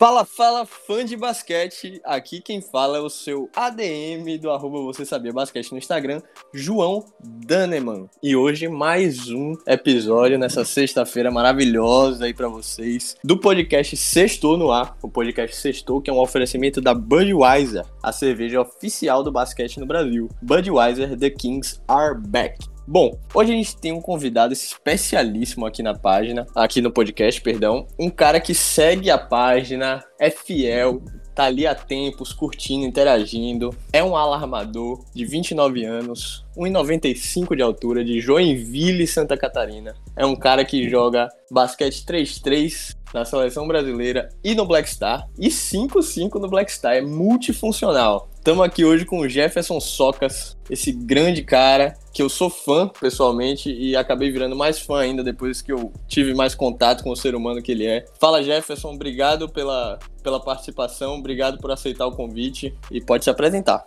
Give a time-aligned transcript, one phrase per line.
[0.00, 2.00] Fala, fala, fã de basquete.
[2.02, 6.22] Aqui quem fala é o seu ADM do arroba Você Sabia Basquete no Instagram,
[6.54, 8.08] João Daneman.
[8.22, 14.72] E hoje mais um episódio nessa sexta-feira maravilhosa aí para vocês do podcast Sextou no
[14.72, 14.96] Ar.
[15.02, 19.84] O podcast Sextou, que é um oferecimento da Budweiser, a cerveja oficial do basquete no
[19.84, 20.30] Brasil.
[20.40, 22.69] Budweiser, The Kings are back.
[22.86, 27.86] Bom, hoje a gente tem um convidado especialíssimo aqui na página, aqui no podcast, perdão.
[27.98, 31.02] Um cara que segue a página, é fiel,
[31.34, 33.74] tá ali há tempos, curtindo, interagindo.
[33.92, 39.94] É um alarmador de 29 anos, 1,95 de altura, de Joinville, Santa Catarina.
[40.16, 45.48] É um cara que joga basquete 3-3 na seleção brasileira e no Black Star, e
[45.48, 46.94] 5-5 no Black Star.
[46.94, 48.29] É multifuncional.
[48.40, 53.70] Estamos aqui hoje com o Jefferson Socas, esse grande cara que eu sou fã pessoalmente
[53.70, 57.34] e acabei virando mais fã ainda depois que eu tive mais contato com o ser
[57.34, 58.06] humano que ele é.
[58.18, 63.84] Fala Jefferson, obrigado pela, pela participação, obrigado por aceitar o convite e pode se apresentar.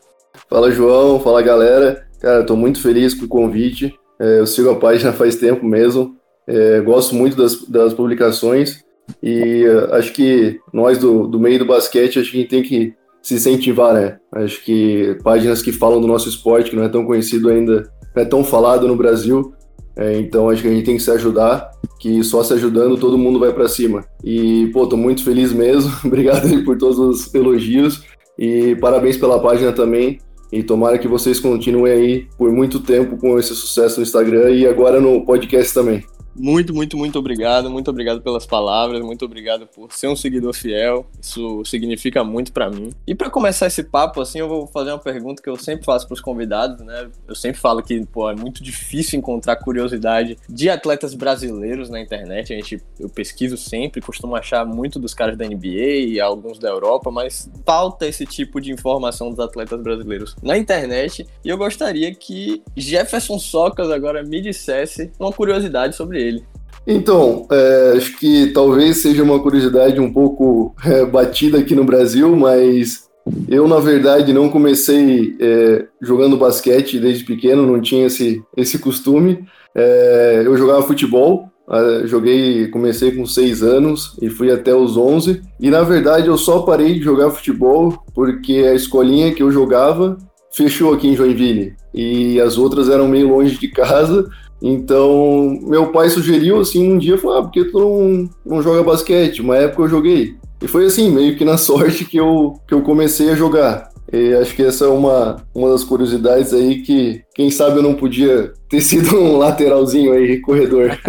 [0.48, 2.08] Fala João, fala galera.
[2.20, 3.92] Cara, estou muito feliz com o convite.
[4.20, 6.16] É, eu sigo a página faz tempo mesmo.
[6.45, 8.84] É, gosto muito das, das publicações
[9.22, 12.62] e uh, acho que nós do, do meio do basquete acho que a gente tem
[12.62, 12.94] que
[13.24, 14.18] se incentivar, né?
[14.34, 18.22] Acho que páginas que falam do nosso esporte, que não é tão conhecido ainda, não
[18.22, 19.54] é tão falado no Brasil,
[19.96, 23.18] é, então acho que a gente tem que se ajudar, que só se ajudando todo
[23.18, 24.04] mundo vai para cima.
[24.24, 28.04] E, pô, tô muito feliz mesmo, obrigado por todos os elogios
[28.38, 30.20] e parabéns pela página também.
[30.52, 34.68] E tomara que vocês continuem aí por muito tempo com esse sucesso no Instagram e
[34.68, 36.04] agora no podcast também.
[36.36, 37.70] Muito, muito, muito obrigado.
[37.70, 39.02] Muito obrigado pelas palavras.
[39.02, 41.06] Muito obrigado por ser um seguidor fiel.
[41.22, 42.92] Isso significa muito para mim.
[43.06, 46.08] E para começar esse papo, assim, eu vou fazer uma pergunta que eu sempre faço
[46.08, 47.09] para os convidados, né?
[47.28, 52.54] Eu sempre falo que, pô, é muito difícil encontrar curiosidade de atletas brasileiros na internet.
[52.54, 56.70] A gente, eu pesquiso sempre, costumo achar muito dos caras da NBA e alguns da
[56.70, 61.27] Europa, mas falta esse tipo de informação dos atletas brasileiros na internet.
[61.44, 66.44] E eu gostaria que Jefferson Socas agora me dissesse uma curiosidade sobre ele.
[66.86, 72.36] Então, é, acho que talvez seja uma curiosidade um pouco é, batida aqui no Brasil,
[72.36, 73.08] mas
[73.48, 79.45] eu, na verdade, não comecei é, jogando basquete desde pequeno, não tinha esse, esse costume.
[79.73, 85.42] É, eu jogava futebol, é, joguei, comecei com 6 anos e fui até os 11.
[85.60, 90.17] E, na verdade, eu só parei de jogar futebol porque a escolinha que eu jogava
[90.52, 91.76] fechou aqui em Joinville.
[91.94, 94.30] E as outras eram meio longe de casa.
[94.66, 98.82] Então, meu pai sugeriu assim um dia, falou, ah, por que tu não, não joga
[98.82, 99.42] basquete?
[99.42, 100.38] Uma época eu joguei.
[100.62, 103.90] E foi assim, meio que na sorte que eu, que eu comecei a jogar.
[104.12, 107.94] E acho que essa é uma, uma das curiosidades aí que, quem sabe, eu não
[107.94, 110.98] podia ter sido um lateralzinho aí, corredor.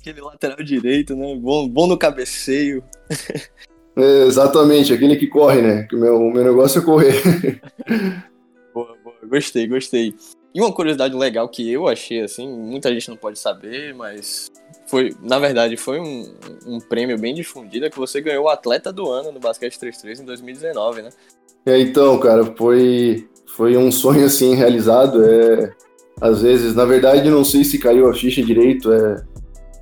[0.00, 1.36] aquele lateral direito, né?
[1.38, 2.82] Bom, bom no cabeceio.
[3.94, 5.82] É, exatamente, aquele que corre, né?
[5.82, 7.60] Que o meu, meu negócio é correr.
[8.72, 9.16] boa, boa.
[9.28, 10.14] Gostei, gostei.
[10.54, 14.50] E uma curiosidade legal que eu achei, assim, muita gente não pode saber, mas
[14.86, 16.32] foi, na verdade, foi um,
[16.66, 20.20] um prêmio bem difundido é que você ganhou o atleta do ano no basquete 3-3
[20.20, 21.10] em 2019, né?
[21.66, 25.22] É, então, cara, foi, foi um sonho, assim, realizado.
[25.22, 25.70] É,
[26.20, 29.22] às vezes, na verdade, não sei se caiu a ficha direito, é,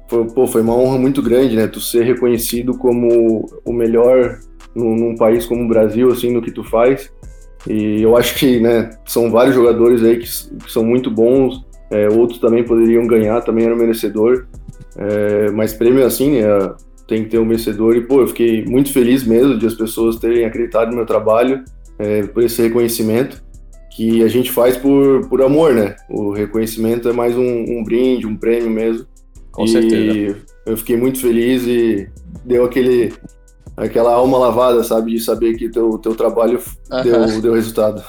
[0.08, 1.68] foi, pô, foi uma honra muito grande, né?
[1.68, 4.40] Tu ser reconhecido como o melhor
[4.74, 7.10] num, num país como o Brasil, assim, no que tu faz.
[7.66, 10.26] E eu acho que né, são vários jogadores aí que,
[10.64, 14.46] que são muito bons, é, outros também poderiam ganhar, também eram merecedor.
[14.96, 16.72] É, mas prêmio assim, é,
[17.06, 17.96] tem que ter um vencedor.
[17.96, 21.62] E pô, eu fiquei muito feliz mesmo de as pessoas terem acreditado no meu trabalho,
[21.98, 23.44] é, por esse reconhecimento
[23.96, 25.96] que a gente faz por, por amor, né?
[26.10, 29.06] O reconhecimento é mais um, um brinde, um prêmio mesmo.
[29.50, 30.36] Com e certeza.
[30.66, 32.06] Eu fiquei muito feliz e
[32.44, 33.12] deu aquele
[33.76, 35.12] aquela alma lavada, sabe?
[35.12, 37.02] De saber que teu, teu trabalho uh -huh.
[37.02, 38.02] deu, deu resultado.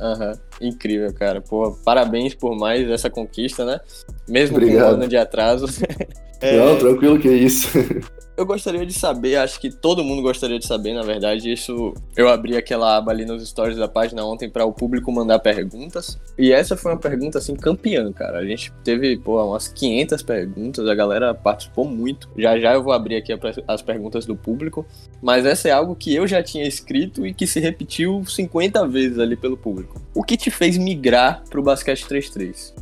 [0.00, 1.40] Aham, incrível, cara.
[1.40, 3.80] Pô, parabéns por mais essa conquista, né?
[4.28, 4.84] Mesmo Obrigado.
[4.84, 5.66] com um ano de atraso.
[6.40, 6.56] é...
[6.56, 7.68] Não, tranquilo que é isso.
[8.38, 12.28] eu gostaria de saber, acho que todo mundo gostaria de saber, na verdade, isso eu
[12.28, 16.16] abri aquela aba ali nos stories da página ontem para o público mandar perguntas.
[16.38, 18.38] E essa foi uma pergunta assim campeã, cara.
[18.38, 22.30] A gente teve, pô, umas 500 perguntas, a galera participou muito.
[22.38, 23.32] Já já eu vou abrir aqui
[23.66, 24.86] as perguntas do público,
[25.20, 29.18] mas essa é algo que eu já tinha escrito e que se repetiu 50 vezes
[29.18, 30.00] ali pelo público.
[30.14, 32.72] O que te fez migrar pro basquete 3-3?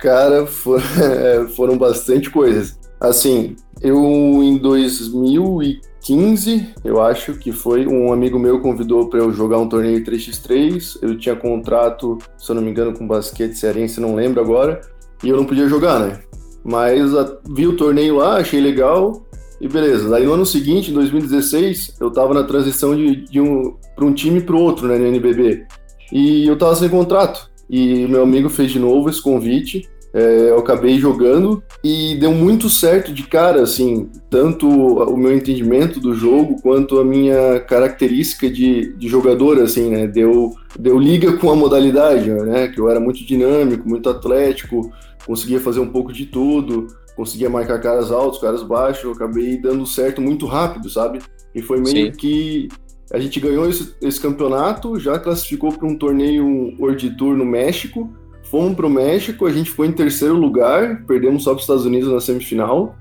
[0.00, 0.84] Cara, foram,
[1.54, 2.76] foram bastante coisas.
[3.00, 3.96] Assim, eu,
[4.42, 10.02] em 2015, eu acho que foi, um amigo meu convidou para eu jogar um torneio
[10.02, 10.98] 3x3.
[11.02, 14.80] Eu tinha contrato, se eu não me engano, com basquete cearense, não lembro agora,
[15.22, 16.20] e eu não podia jogar, né?
[16.64, 19.26] Mas a, vi o torneio lá, achei legal,
[19.60, 23.74] E beleza, daí no ano seguinte, em 2016, eu tava na transição de, de um,
[23.94, 25.66] para um time para outro, né, no NBB.
[26.12, 27.50] E eu tava sem contrato.
[27.68, 29.88] E meu amigo fez de novo esse convite.
[30.16, 36.00] É, eu acabei jogando e deu muito certo de cara, assim, tanto o meu entendimento
[36.00, 40.06] do jogo quanto a minha característica de, de jogador, assim, né?
[40.06, 42.66] Deu, deu liga com a modalidade, né?
[42.68, 44.90] Que eu era muito dinâmico, muito atlético,
[45.26, 49.84] conseguia fazer um pouco de tudo, conseguia marcar caras altos, caras baixos, eu acabei dando
[49.84, 51.18] certo muito rápido, sabe?
[51.54, 52.12] E foi meio Sim.
[52.12, 52.68] que
[53.12, 58.10] a gente ganhou esse, esse campeonato, já classificou para um torneio World Tour no México,
[58.50, 61.84] fomos para o México, a gente ficou em terceiro lugar, perdemos só para os Estados
[61.84, 62.96] Unidos na semifinal.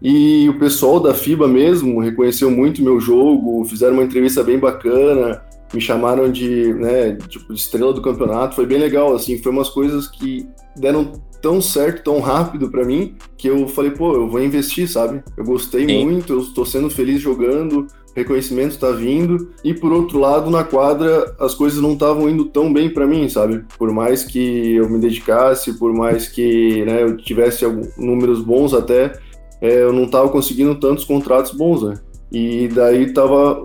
[0.00, 5.42] E o pessoal da FIBA mesmo reconheceu muito meu jogo, fizeram uma entrevista bem bacana,
[5.72, 9.68] me chamaram de, né, tipo, de estrela do campeonato, foi bem legal, assim, foi umas
[9.68, 14.42] coisas que deram tão certo, tão rápido para mim, que eu falei, pô, eu vou
[14.42, 15.22] investir, sabe?
[15.36, 16.04] Eu gostei Sim.
[16.04, 17.86] muito, eu estou sendo feliz jogando,
[18.16, 22.72] reconhecimento está vindo, e por outro lado, na quadra, as coisas não estavam indo tão
[22.72, 23.62] bem para mim, sabe?
[23.78, 27.66] Por mais que eu me dedicasse, por mais que né, eu tivesse
[27.98, 29.12] números bons até,
[29.60, 31.94] é, eu não estava conseguindo tantos contratos bons, né?
[32.32, 33.62] E daí tava,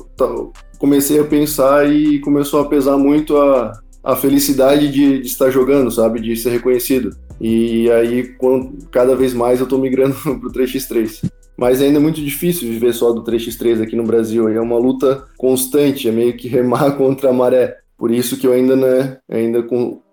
[0.78, 3.72] comecei a pensar e começou a pesar muito a,
[4.04, 6.20] a felicidade de, de estar jogando, sabe?
[6.20, 7.16] De ser reconhecido.
[7.40, 11.32] E aí, quando, cada vez mais eu tô migrando pro 3x3.
[11.58, 14.48] Mas ainda é muito difícil viver só do 3x3 aqui no Brasil.
[14.50, 17.78] É uma luta constante, é meio que remar contra a maré.
[17.98, 19.64] Por isso que eu ainda, né, ainda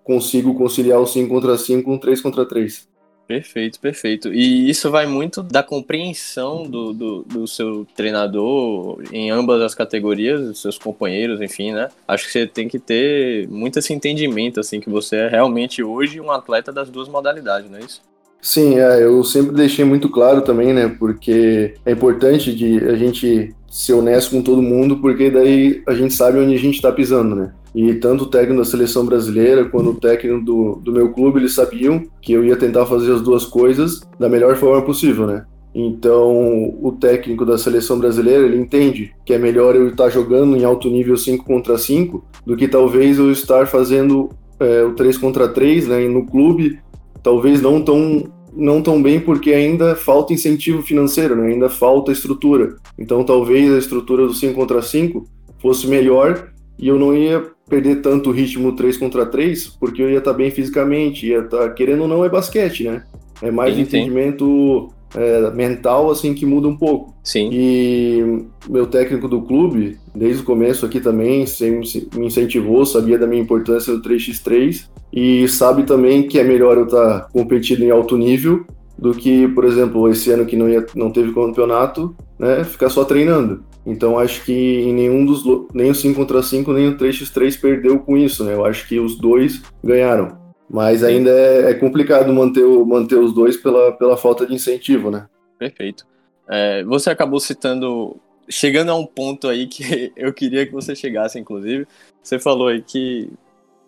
[0.03, 2.87] consigo conciliar o 5 contra 5 com 3 contra 3.
[3.29, 4.33] Perfeito, perfeito.
[4.33, 10.41] E isso vai muito da compreensão do, do, do, seu treinador em ambas as categorias,
[10.41, 11.89] dos seus companheiros, enfim, né?
[12.07, 16.19] Acho que você tem que ter muito esse entendimento, assim, que você é realmente hoje
[16.19, 18.01] um atleta das duas modalidades, não é isso?
[18.41, 20.87] Sim, é, eu sempre deixei muito claro também, né?
[20.97, 26.13] Porque é importante de a gente ser honesto com todo mundo, porque daí a gente
[26.13, 27.51] sabe onde a gente está pisando, né?
[27.75, 31.53] E tanto o técnico da seleção brasileira quanto o técnico do, do meu clube, eles
[31.53, 35.45] sabiam que eu ia tentar fazer as duas coisas da melhor forma possível, né?
[35.75, 40.63] Então, o técnico da seleção brasileira, ele entende que é melhor eu estar jogando em
[40.63, 45.47] alto nível 5 contra 5 do que talvez eu estar fazendo é, o 3 contra
[45.47, 46.79] 3 né, no clube
[47.29, 51.49] talvez não tão não tão bem porque ainda falta incentivo financeiro, né?
[51.49, 52.75] ainda falta estrutura.
[52.97, 55.23] Então talvez a estrutura do 5 contra 5
[55.59, 60.09] fosse melhor e eu não ia perder tanto o ritmo 3 contra 3, porque eu
[60.09, 63.03] ia estar bem fisicamente, ia estar querendo ou não é basquete, né?
[63.43, 67.13] É mais sim, entendimento é, mental assim que muda um pouco.
[67.23, 67.51] Sim.
[67.53, 73.27] E meu técnico do clube, desde o começo aqui também, sempre me incentivou, sabia da
[73.27, 78.17] minha importância do 3x3 e sabe também que é melhor eu estar competindo em alto
[78.17, 78.65] nível
[78.97, 83.03] do que, por exemplo, esse ano que não, ia, não teve campeonato, né, ficar só
[83.05, 83.63] treinando.
[83.85, 87.99] Então acho que em nenhum dos nem o 5 contra 5 nem o 3x3 perdeu
[87.99, 88.53] com isso, né?
[88.53, 90.37] Eu acho que os dois ganharam.
[90.69, 95.09] Mas ainda é, é, complicado manter, o, manter os dois pela, pela falta de incentivo,
[95.09, 95.27] né?
[95.57, 96.05] Perfeito.
[96.47, 98.15] É, você acabou citando,
[98.47, 101.87] chegando a um ponto aí que eu queria que você chegasse, inclusive.
[102.21, 103.31] Você falou aí que,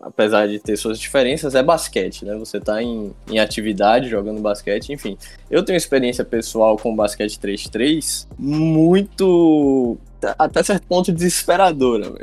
[0.01, 2.35] apesar de ter suas diferenças, é basquete, né?
[2.35, 5.17] Você tá em, em atividade, jogando basquete, enfim.
[5.49, 9.97] Eu tenho experiência pessoal com basquete 3-3 muito
[10.37, 12.13] até certo ponto desesperadora.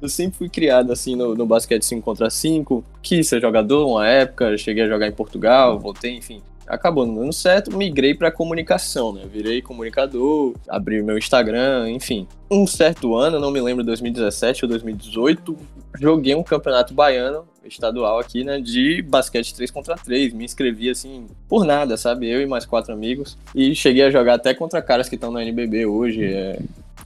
[0.00, 4.08] Eu sempre fui criado assim no, no basquete 5 contra 5, quis ser jogador uma
[4.08, 6.42] época, cheguei a jogar em Portugal, voltei, enfim.
[6.66, 9.22] Acabou não dando certo, migrei para comunicação, né?
[9.30, 12.26] Virei comunicador, abri meu Instagram, enfim.
[12.50, 15.56] Um certo ano, não me lembro 2017 ou 2018,
[15.98, 20.32] joguei um campeonato baiano estadual aqui, né, de basquete 3 contra 3.
[20.32, 22.28] Me inscrevi assim por nada, sabe?
[22.28, 25.40] Eu e mais quatro amigos e cheguei a jogar até contra caras que estão no
[25.40, 26.58] NBB hoje, é,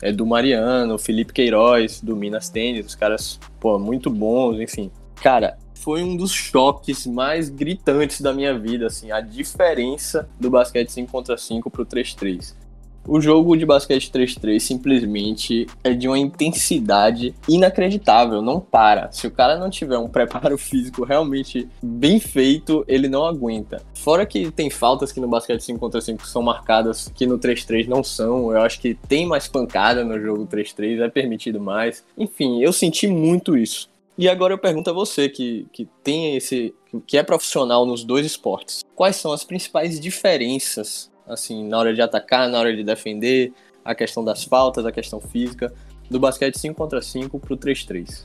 [0.02, 4.90] é do Mariano, Felipe Queiroz, do Minas Tênis, os caras, pô, muito bons, enfim.
[5.22, 10.90] Cara, foi um dos choques mais gritantes da minha vida, assim, a diferença do basquete
[10.90, 12.54] 5 contra 5 pro 3-3.
[13.08, 19.12] O jogo de basquete 3-3 simplesmente é de uma intensidade inacreditável, não para.
[19.12, 23.80] Se o cara não tiver um preparo físico realmente bem feito, ele não aguenta.
[23.94, 27.86] Fora que tem faltas que no basquete 5 contra 5 são marcadas, que no 3-3
[27.86, 28.50] não são.
[28.50, 32.04] Eu acho que tem mais pancada no jogo 3-3, é permitido mais.
[32.18, 33.88] Enfim, eu senti muito isso.
[34.18, 36.74] E agora eu pergunto a você que, que tem esse.
[37.06, 38.80] que é profissional nos dois esportes.
[38.94, 43.52] Quais são as principais diferenças assim, na hora de atacar, na hora de defender,
[43.84, 45.72] a questão das faltas, a questão física,
[46.10, 48.24] do basquete 5 contra 5 pro 3-3?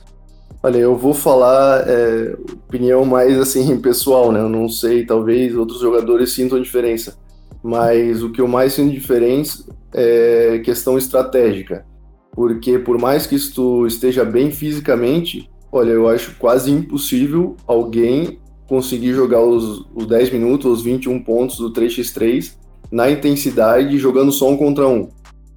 [0.62, 4.40] Olha, eu vou falar é, opinião mais assim pessoal, né?
[4.40, 7.18] Eu não sei, talvez outros jogadores sintam diferença.
[7.62, 11.84] mas o que eu mais sinto diferença é questão estratégica.
[12.32, 18.38] Porque por mais que tu esteja bem fisicamente, olha, eu acho quase impossível alguém
[18.68, 22.54] conseguir jogar os, os 10 minutos, os 21 pontos do 3x3
[22.90, 25.08] na intensidade jogando só um contra um.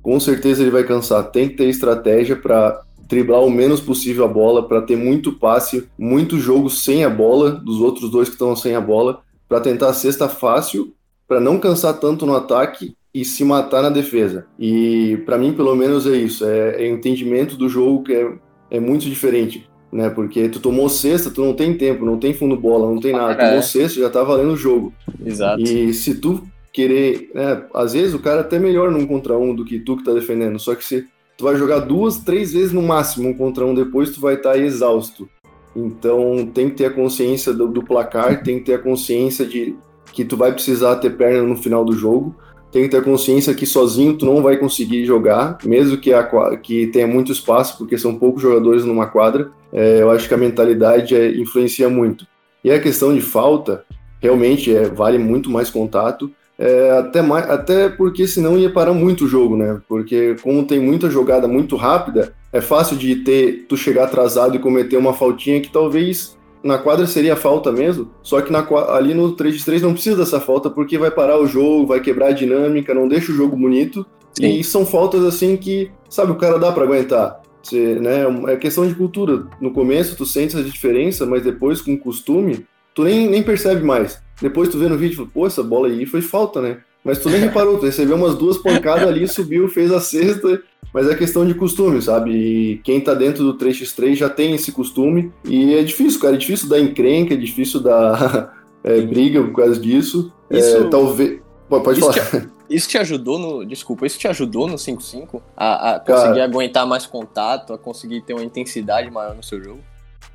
[0.01, 1.31] Com certeza ele vai cansar.
[1.31, 5.87] Tem que ter estratégia para driblar o menos possível a bola, para ter muito passe,
[5.97, 9.89] muito jogo sem a bola, dos outros dois que estão sem a bola, para tentar
[9.89, 10.93] a cesta fácil,
[11.27, 14.47] para não cansar tanto no ataque e se matar na defesa.
[14.57, 16.45] E para mim, pelo menos, é isso.
[16.45, 18.33] É, é entendimento do jogo que é,
[18.71, 19.69] é muito diferente.
[19.95, 23.13] Né, porque tu tomou cesta, tu não tem tempo, não tem fundo bola, não tem
[23.13, 23.31] nada.
[23.31, 23.47] É.
[23.47, 24.93] Tomou cesta, já tá valendo o jogo.
[25.25, 25.61] Exato.
[25.61, 29.55] E se tu querer, né, às vezes o cara é até melhor num contra um
[29.55, 31.05] do que tu que tá defendendo, só que se
[31.37, 34.51] tu vai jogar duas, três vezes no máximo um contra um depois, tu vai estar
[34.51, 35.29] tá exausto.
[35.73, 39.77] Então tem que ter a consciência do, do, placar, tem que ter a consciência de
[40.11, 42.35] que tu vai precisar ter perna no final do jogo,
[42.69, 46.57] tem que ter a consciência que sozinho tu não vai conseguir jogar, mesmo que, a,
[46.57, 49.49] que tenha muito espaço, porque são poucos jogadores numa quadra.
[49.75, 52.25] É, eu acho que a mentalidade é, influencia muito.
[52.63, 53.83] E a questão de falta,
[54.21, 56.31] realmente é, vale muito mais contato.
[56.57, 59.81] É, até, mais, até porque senão ia parar muito o jogo, né?
[59.89, 64.59] Porque como tem muita jogada muito rápida, é fácil de ter tu chegar atrasado e
[64.59, 69.35] cometer uma faltinha que talvez na quadra seria falta mesmo, só que na, ali no
[69.35, 73.07] 3x3 não precisa dessa falta porque vai parar o jogo, vai quebrar a dinâmica, não
[73.07, 74.03] deixa o jogo bonito.
[74.33, 74.59] Sim.
[74.59, 77.39] E são faltas assim que, sabe, o cara dá para aguentar.
[77.65, 79.47] Você, né, é questão de cultura.
[79.59, 83.83] No começo tu sente essa diferença, mas depois com o costume, tu nem, nem percebe
[83.83, 84.21] mais.
[84.39, 86.77] Depois tu vê no vídeo, pô, essa bola aí foi falta, né?
[87.03, 90.61] Mas tu nem reparou, tu recebeu umas duas pancadas ali, subiu, fez a cesta,
[90.93, 92.31] mas é questão de costume, sabe?
[92.31, 96.37] E quem tá dentro do 3x3 já tem esse costume, e é difícil, cara, é
[96.37, 98.53] difícil dar encrenca, é difícil dar
[98.83, 100.31] é, briga por causa disso.
[100.51, 100.77] É, isso...
[100.77, 101.39] É, talvez.
[101.67, 102.41] Pode isso falar.
[102.41, 103.65] Te, isso te ajudou no.
[103.65, 108.21] Desculpa, isso te ajudou no 5-5 a, a conseguir cara, aguentar mais contato, a conseguir
[108.21, 109.79] ter uma intensidade maior no seu jogo?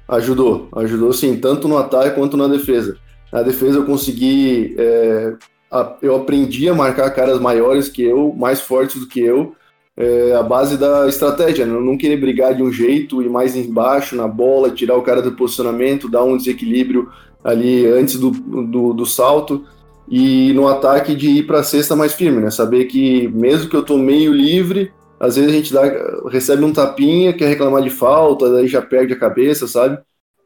[0.09, 2.97] Ajudou, ajudou sim, tanto no ataque quanto na defesa.
[3.33, 4.75] Na defesa eu consegui.
[4.79, 5.35] É,
[5.71, 9.55] a, eu aprendi a marcar caras maiores que eu, mais fortes do que eu,
[9.97, 11.79] é, a base da estratégia, né?
[11.79, 15.33] não querer brigar de um jeito, ir mais embaixo na bola, tirar o cara do
[15.33, 17.09] posicionamento, dar um desequilíbrio
[17.45, 19.65] ali antes do, do, do salto
[20.11, 22.51] e no ataque de ir para a cesta mais firme, né?
[22.51, 25.83] Saber que mesmo que eu tô meio livre, às vezes a gente dá,
[26.29, 29.99] recebe um tapinha, quer reclamar de falta, daí já perde a cabeça, sabe?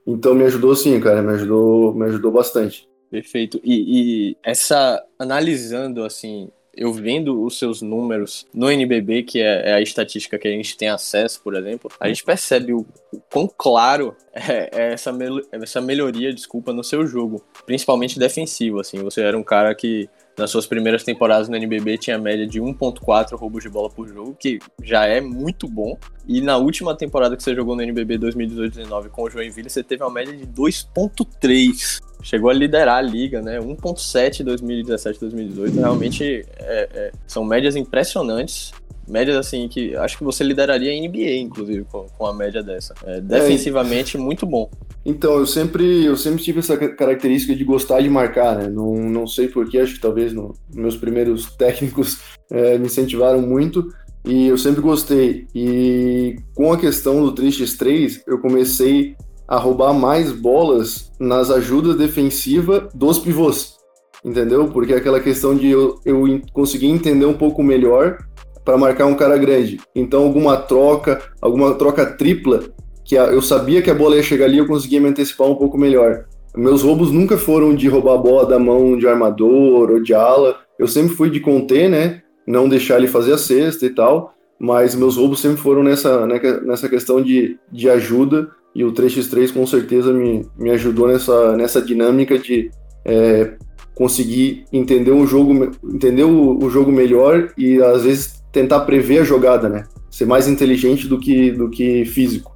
[0.07, 2.87] Então me ajudou sim, cara, me ajudou, me ajudou bastante.
[3.11, 3.59] Perfeito.
[3.65, 9.75] E, e essa analisando assim, eu vendo os seus números no NBB, que é, é,
[9.75, 13.49] a estatística que a gente tem acesso, por exemplo, a gente percebe o, o quão
[13.57, 18.81] claro é, é essa, mel essa melhoria, desculpa, no seu jogo, principalmente defensivo.
[18.81, 22.61] Assim, você era um cara que nas suas primeiras temporadas no NBB tinha média de
[22.61, 25.97] 1.4 roubos de bola por jogo, que já é muito bom.
[26.27, 30.03] E na última temporada que você jogou no NBB 2018-19 com o Joinville, você teve
[30.03, 32.01] uma média de 2.3.
[32.25, 33.61] Chegou a liderar a liga, né?
[33.61, 35.75] 1.7 2017-2018.
[35.75, 38.73] Realmente é, é, são médias impressionantes
[39.09, 42.95] médias assim que acho que você lideraria a NBA, inclusive, com, com a média dessa.
[43.05, 44.71] É, defensivamente, muito bom.
[45.05, 48.69] Então, eu sempre, eu sempre tive essa característica de gostar de marcar, né?
[48.69, 52.19] Não, não sei porquê, acho que talvez no, meus primeiros técnicos
[52.51, 53.89] é, me incentivaram muito
[54.25, 55.47] e eu sempre gostei.
[55.55, 59.15] E com a questão do 3x3, eu comecei
[59.47, 63.77] a roubar mais bolas nas ajudas defensivas dos pivôs,
[64.25, 64.69] entendeu?
[64.69, 68.19] Porque é aquela questão de eu, eu conseguir entender um pouco melhor
[68.65, 69.79] para marcar um cara grande.
[69.95, 72.63] Então, alguma troca, alguma troca tripla,
[73.05, 75.77] que eu sabia que a bola ia chegar ali, eu conseguia me antecipar um pouco
[75.77, 76.25] melhor.
[76.57, 80.57] Meus roubos nunca foram de roubar a bola da mão de armador ou de ala.
[80.79, 82.23] Eu sempre fui de conter, né?
[82.47, 84.33] Não deixar ele fazer a cesta e tal.
[84.59, 88.49] Mas meus roubos sempre foram nessa, né, nessa questão de, de ajuda.
[88.75, 92.71] E o 3x3 com certeza me, me ajudou nessa, nessa dinâmica de
[93.05, 93.55] é,
[93.95, 99.25] conseguir entender um jogo, entender o, o jogo melhor e às vezes tentar prever a
[99.25, 99.85] jogada, né?
[100.11, 102.55] Ser mais inteligente do que, do que físico.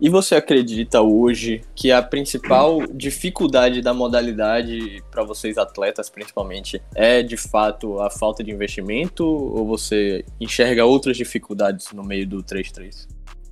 [0.00, 7.22] E você acredita hoje que a principal dificuldade da modalidade para vocês atletas, principalmente, é
[7.22, 13.06] de fato a falta de investimento ou você enxerga outras dificuldades no meio do 3-3?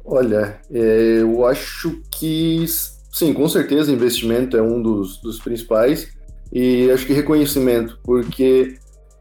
[0.05, 2.65] Olha, é, eu acho que
[3.13, 6.09] sim, com certeza investimento é um dos, dos principais
[6.53, 8.75] e acho que reconhecimento, porque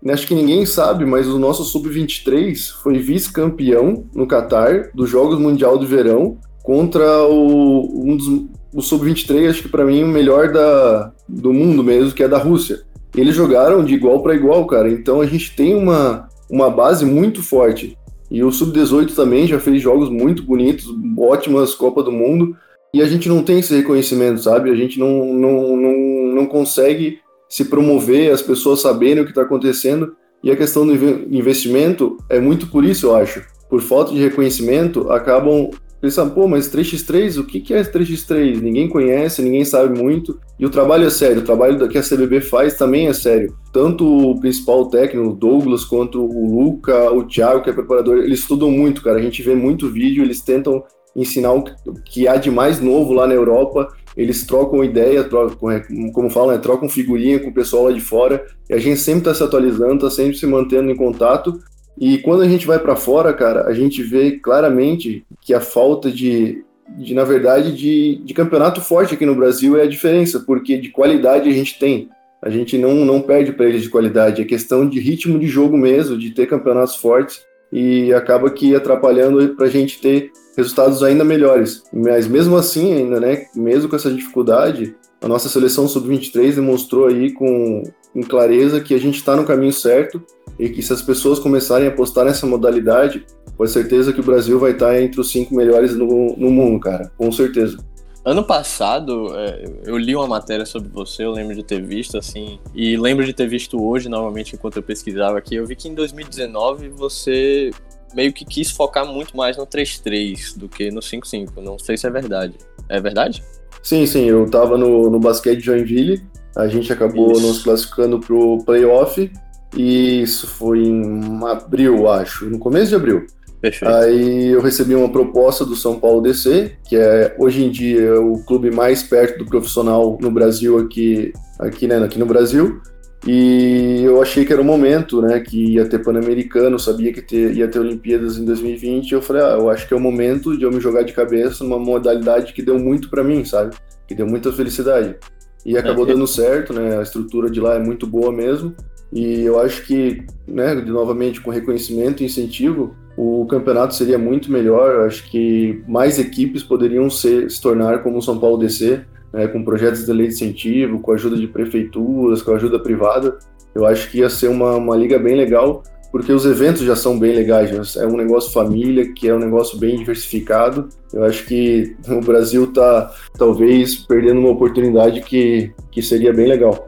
[0.10, 5.78] acho que ninguém sabe, mas o nosso Sub-23 foi vice-campeão no Catar dos Jogos Mundial
[5.78, 11.54] do Verão contra o, um o Sub-23, acho que para mim o melhor da, do
[11.54, 12.82] mundo mesmo, que é da Rússia.
[13.16, 14.90] eles jogaram de igual para igual, cara.
[14.90, 17.98] Então a gente tem uma, uma base muito forte.
[18.32, 22.56] E o Sub-18 também já fez jogos muito bonitos, ótimas Copa do Mundo.
[22.94, 24.72] E a gente não tem esse reconhecimento, sabe?
[24.72, 27.20] A gente não, não, não, não consegue
[27.50, 30.16] se promover, as pessoas saberem o que está acontecendo.
[30.42, 33.46] E a questão do investimento é muito por isso, eu acho.
[33.70, 35.70] Por falta de reconhecimento, acabam
[36.02, 38.60] pensando, pô, mas 3x3, o que é 3x3?
[38.60, 40.40] Ninguém conhece, ninguém sabe muito.
[40.60, 43.56] E o trabalho é sério, o trabalho que a CBB faz também é sério.
[43.72, 48.40] Tanto o principal técnico, o Douglas, quanto o Luca, o Thiago, que é preparador, eles
[48.40, 49.20] estudam muito, cara.
[49.20, 50.84] A gente vê muito vídeo, eles tentam
[51.16, 51.64] ensinar o
[52.06, 53.94] que há de mais novo lá na Europa.
[54.18, 55.82] Eles trocam ideia, trocam, é,
[56.14, 58.46] como falam, né, trocam figurinha com o pessoal lá de fora.
[58.70, 61.60] E a gente sempre está se atualizando, está sempre se mantendo em contato.
[62.02, 66.10] E quando a gente vai para fora, cara, a gente vê claramente que a falta
[66.10, 66.66] de,
[66.98, 70.90] de na verdade, de, de campeonato forte aqui no Brasil é a diferença, porque de
[70.90, 72.10] qualidade a gente tem.
[72.42, 75.78] A gente não, não perde para eles de qualidade, é questão de ritmo de jogo
[75.78, 77.40] mesmo, de ter campeonatos fortes
[77.72, 81.84] e acaba que atrapalhando para a gente ter resultados ainda melhores.
[81.94, 87.32] Mas mesmo assim, ainda, né, mesmo com essa dificuldade, a nossa seleção sub-23 demonstrou aí
[87.32, 90.20] com, com clareza que a gente está no caminho certo
[90.62, 93.26] e que se as pessoas começarem a apostar nessa modalidade,
[93.58, 97.12] com certeza que o Brasil vai estar entre os cinco melhores no, no mundo, cara,
[97.18, 97.78] com certeza.
[98.24, 102.60] Ano passado, é, eu li uma matéria sobre você, eu lembro de ter visto, assim,
[102.76, 105.96] e lembro de ter visto hoje, novamente, enquanto eu pesquisava aqui, eu vi que em
[105.96, 107.72] 2019 você
[108.14, 111.54] meio que quis focar muito mais no 3-3 do que no 5-5.
[111.58, 112.56] Não sei se é verdade.
[112.88, 113.44] É verdade?
[113.82, 116.22] Sim, sim, eu tava no, no basquete Joinville,
[116.56, 117.42] a gente acabou isso.
[117.42, 119.32] nos classificando pro playoff,
[119.76, 123.26] isso foi em abril, acho, no começo de abril.
[123.62, 123.94] Perfeito.
[123.94, 128.44] Aí eu recebi uma proposta do São Paulo DC, que é hoje em dia o
[128.44, 132.82] clube mais perto do profissional no Brasil aqui, aqui, né, aqui no Brasil.
[133.26, 137.56] E eu achei que era o momento, né, que ia ter Pan-Americano, sabia que ter,
[137.56, 140.58] ia ter Olimpíadas em 2020, e eu falei, ah, eu acho que é o momento
[140.58, 143.76] de eu me jogar de cabeça numa modalidade que deu muito para mim, sabe?
[144.08, 145.18] Que deu muita felicidade.
[145.64, 146.98] E acabou é, dando certo, né?
[146.98, 148.76] A estrutura de lá é muito boa mesmo.
[149.12, 154.96] E eu acho que, né, novamente, com reconhecimento e incentivo, o campeonato seria muito melhor.
[154.96, 159.02] Eu acho que mais equipes poderiam ser, se tornar como o São Paulo DC,
[159.34, 163.38] né, com projetos de lei de incentivo, com ajuda de prefeituras, com ajuda privada.
[163.76, 167.20] Eu acho que ia ser uma, uma liga bem legal, porque os eventos já são
[167.20, 167.96] bem legais.
[167.96, 170.90] É um negócio família, que é um negócio bem diversificado.
[171.14, 176.88] Eu acho que o Brasil está, talvez, perdendo uma oportunidade que, que seria bem legal.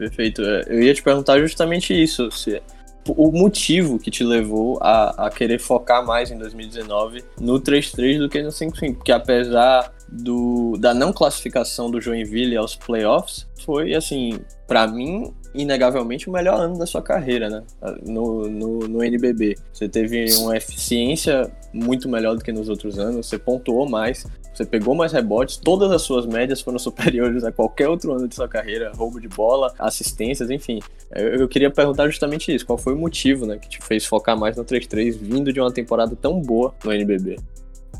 [0.00, 0.40] Perfeito.
[0.40, 2.30] É, eu ia te perguntar justamente isso.
[2.30, 2.62] Se
[3.06, 8.28] o motivo que te levou a, a querer focar mais em 2019 no 3-3 do
[8.28, 8.94] que no 5-5.
[8.94, 16.30] Porque apesar do, da não classificação do Joinville aos playoffs, foi assim, para mim, inegavelmente
[16.30, 17.62] o melhor ano da sua carreira, né?
[18.02, 19.56] No, no, no, NBB.
[19.70, 24.26] Você teve uma eficiência muito melhor do que nos outros anos, você pontuou mais,
[24.60, 28.34] você pegou mais rebotes, todas as suas médias foram superiores a qualquer outro ano de
[28.34, 30.80] sua carreira, roubo de bola, assistências, enfim.
[31.14, 34.38] Eu, eu queria perguntar justamente isso, qual foi o motivo, né, que te fez focar
[34.38, 37.36] mais no 3-3, vindo de uma temporada tão boa no NBB?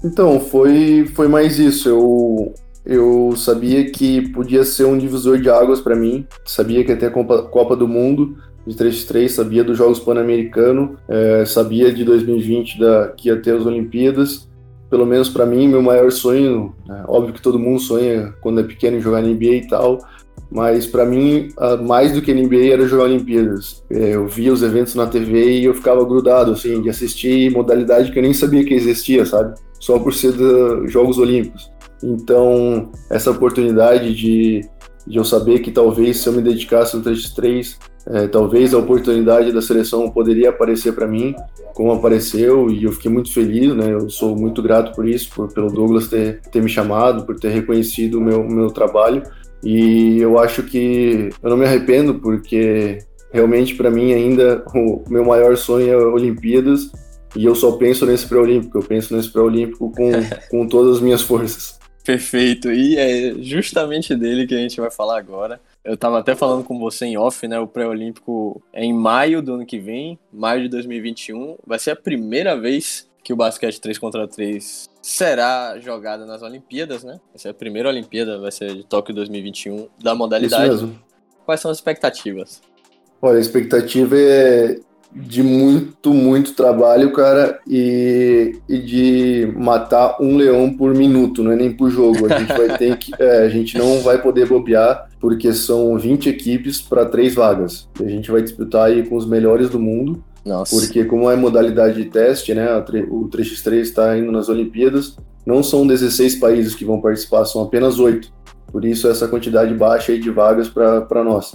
[0.04, 1.88] Então, foi, foi mais isso.
[1.88, 2.54] Eu,
[2.86, 6.26] eu sabia que podia ser um divisor de águas para mim.
[6.44, 11.44] Sabia que ter a Copa, Copa do Mundo de 3x3, sabia dos Jogos Pan-Americano, é,
[11.44, 14.48] sabia de 2020 da, que ia ter as Olimpíadas.
[14.90, 18.64] Pelo menos para mim, meu maior sonho, né, óbvio que todo mundo sonha quando é
[18.64, 20.00] pequeno jogar NBA e tal,
[20.50, 21.48] mas para mim,
[21.86, 23.84] mais do que NBA era jogar Olimpíadas.
[23.88, 28.10] É, eu via os eventos na TV e eu ficava grudado, assim, de assistir modalidade
[28.10, 29.54] que eu nem sabia que existia, sabe?
[29.78, 31.70] Só por ser dos Jogos Olímpicos.
[32.02, 34.62] Então, essa oportunidade de,
[35.06, 39.52] de eu saber que talvez se eu me dedicasse no 3x3, é, talvez a oportunidade
[39.52, 41.34] da seleção poderia aparecer para mim,
[41.74, 43.92] como apareceu, e eu fiquei muito feliz, né?
[43.92, 47.50] Eu sou muito grato por isso, por, pelo Douglas ter, ter me chamado, por ter
[47.50, 49.22] reconhecido o meu, meu trabalho.
[49.62, 52.98] E eu acho que eu não me arrependo, porque
[53.32, 56.90] realmente para mim ainda o meu maior sonho é Olimpíadas,
[57.36, 60.10] e eu só penso nesse pré-olímpico, eu penso nesse pré-olímpico com,
[60.50, 61.79] com todas as minhas forças.
[62.04, 65.60] Perfeito, e é justamente dele que a gente vai falar agora.
[65.84, 67.58] Eu estava até falando com você em off, né?
[67.58, 71.56] O pré-olímpico é em maio do ano que vem, maio de 2021.
[71.66, 77.04] Vai ser a primeira vez que o basquete 3 contra 3 será jogada nas Olimpíadas,
[77.04, 77.20] né?
[77.34, 80.74] Essa é a primeira Olimpíada, vai ser de Tóquio 2021 da modalidade.
[80.74, 81.02] Isso mesmo.
[81.44, 82.62] Quais são as expectativas?
[83.20, 84.80] Olha, a expectativa é,
[85.14, 91.56] de muito, muito trabalho, cara, e, e de matar um leão por minuto, não é
[91.56, 92.26] nem por jogo.
[92.32, 93.12] A gente vai ter que.
[93.18, 97.88] É, a gente não vai poder bobear, porque são 20 equipes para três vagas.
[98.00, 100.22] A gente vai disputar aí com os melhores do mundo.
[100.44, 100.74] Nossa.
[100.74, 102.66] Porque como é modalidade de teste, né,
[103.10, 107.98] o 3x3 está indo nas Olimpíadas, não são 16 países que vão participar, são apenas
[107.98, 108.32] 8.
[108.72, 111.54] Por isso essa quantidade baixa aí de vagas para nós.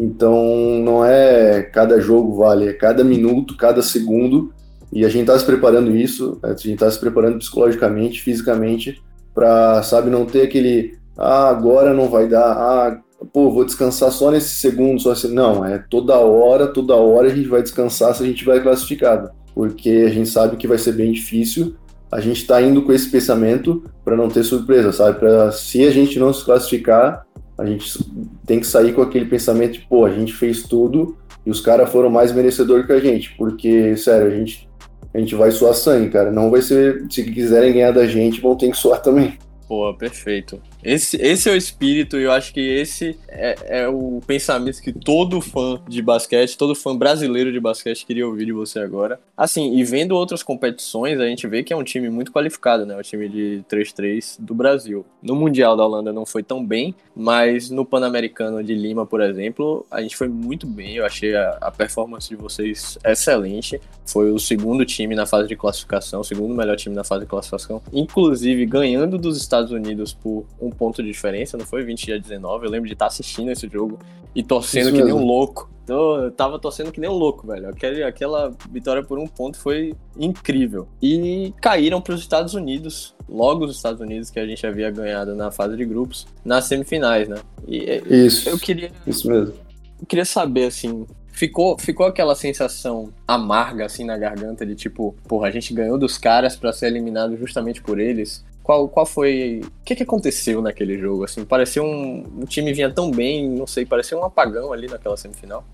[0.00, 4.50] Então não é cada jogo vale, é cada minuto, cada segundo.
[4.90, 9.00] E a gente está se preparando isso, a gente está se preparando psicologicamente, fisicamente,
[9.32, 13.00] para, sabe, não ter aquele, ah, agora não vai dar, ah,
[13.32, 15.32] pô, vou descansar só nesse segundo, só assim.
[15.32, 19.30] Não, é toda hora, toda hora a gente vai descansar se a gente vai classificado.
[19.54, 21.76] Porque a gente sabe que vai ser bem difícil.
[22.10, 25.18] A gente está indo com esse pensamento para não ter surpresa, sabe?
[25.18, 27.24] Para se a gente não se classificar,
[27.60, 28.02] a gente
[28.46, 31.90] tem que sair com aquele pensamento de, pô, a gente fez tudo e os caras
[31.90, 34.68] foram mais merecedores que a gente, porque, sério, a gente,
[35.12, 36.30] a gente vai suar sangue, cara.
[36.30, 39.38] Não vai ser, se quiserem ganhar da gente, vão ter que suar também.
[39.68, 40.60] Pô, perfeito.
[40.82, 44.92] Esse, esse é o espírito, e eu acho que esse é, é, o pensamento que
[44.92, 49.20] todo fã de basquete, todo fã brasileiro de basquete queria ouvir de você agora.
[49.36, 52.96] Assim, e vendo outras competições, a gente vê que é um time muito qualificado, né?
[52.96, 55.04] O time de 3-3 do Brasil.
[55.22, 59.86] No Mundial da Holanda não foi tão bem, mas no Pan-Americano de Lima, por exemplo,
[59.90, 60.96] a gente foi muito bem.
[60.96, 63.80] Eu achei a, a performance de vocês excelente.
[64.06, 67.30] Foi o segundo time na fase de classificação, o segundo melhor time na fase de
[67.30, 72.12] classificação, inclusive ganhando dos Estados Unidos por um um ponto de diferença, não foi 20
[72.12, 72.66] a 19.
[72.66, 73.98] Eu lembro de estar assistindo esse jogo
[74.34, 75.18] e torcendo Isso que mesmo.
[75.18, 75.70] nem um louco.
[75.82, 77.68] Então, eu tava torcendo que nem um louco, velho.
[77.68, 80.86] Aquela, aquela vitória por um ponto foi incrível.
[81.02, 85.34] E caíram para os Estados Unidos, logo os Estados Unidos, que a gente havia ganhado
[85.34, 87.38] na fase de grupos, nas semifinais, né?
[87.66, 88.48] E Isso.
[88.48, 88.92] Eu queria.
[89.04, 89.54] Isso mesmo.
[90.00, 95.48] Eu queria saber, assim, ficou, ficou aquela sensação amarga assim na garganta de tipo, porra,
[95.48, 98.44] a gente ganhou dos caras para ser eliminado justamente por eles.
[98.62, 99.62] Qual, qual foi.
[99.64, 101.24] O que, que aconteceu naquele jogo?
[101.24, 102.24] Assim, pareceu um.
[102.42, 105.64] O time vinha tão bem, não sei, pareceu um apagão ali naquela semifinal.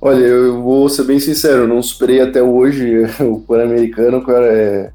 [0.00, 4.92] Olha, eu vou ser bem sincero, não superei até hoje o Pan-Americano, cara, é,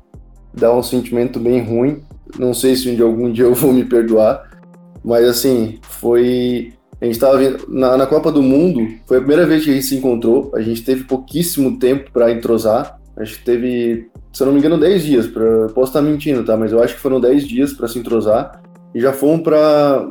[0.53, 2.03] dá um sentimento bem ruim.
[2.37, 4.49] Não sei se de algum dia eu vou me perdoar,
[5.03, 6.73] mas assim, foi.
[7.01, 7.39] A gente estava.
[7.67, 10.61] Na, na Copa do Mundo, foi a primeira vez que a gente se encontrou, a
[10.61, 15.03] gente teve pouquíssimo tempo para entrosar, acho que teve se eu não me engano, 10
[15.03, 15.27] dias.
[15.27, 16.55] Pra, posso estar mentindo, tá?
[16.55, 18.61] Mas eu acho que foram 10 dias para se entrosar
[18.95, 20.07] e já fomos para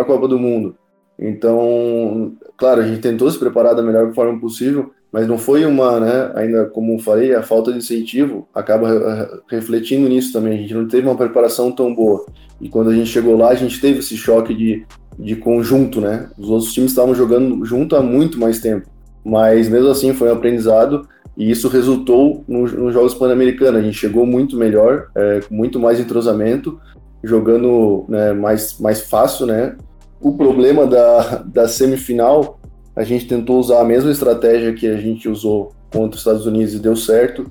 [0.00, 0.74] a Copa do Mundo.
[1.18, 6.00] Então, claro, a gente tentou se preparar da melhor forma possível, mas não foi uma,
[6.00, 6.32] né?
[6.34, 10.54] Ainda como falei, a falta de incentivo acaba refletindo nisso também.
[10.54, 12.24] A gente não teve uma preparação tão boa.
[12.58, 14.86] E quando a gente chegou lá, a gente teve esse choque de,
[15.18, 16.30] de conjunto, né?
[16.38, 18.88] Os outros times estavam jogando junto há muito mais tempo.
[19.22, 21.06] Mas mesmo assim foi um aprendizado
[21.38, 23.80] e isso resultou nos no Jogos Pan-Americanos.
[23.80, 26.80] A gente chegou muito melhor, é, com muito mais entrosamento,
[27.22, 29.76] jogando né, mais, mais fácil, né?
[30.20, 32.58] O problema da, da semifinal,
[32.96, 36.74] a gente tentou usar a mesma estratégia que a gente usou contra os Estados Unidos
[36.74, 37.48] e deu certo.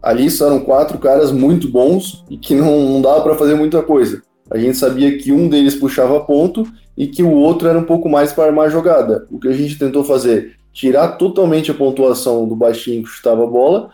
[0.00, 4.22] Ali eram quatro caras muito bons e que não, não dava para fazer muita coisa.
[4.48, 6.64] A gente sabia que um deles puxava ponto
[6.96, 9.26] e que o outro era um pouco mais para armar jogada.
[9.28, 10.52] O que a gente tentou fazer?
[10.74, 13.90] Tirar totalmente a pontuação do baixinho que chutava a bola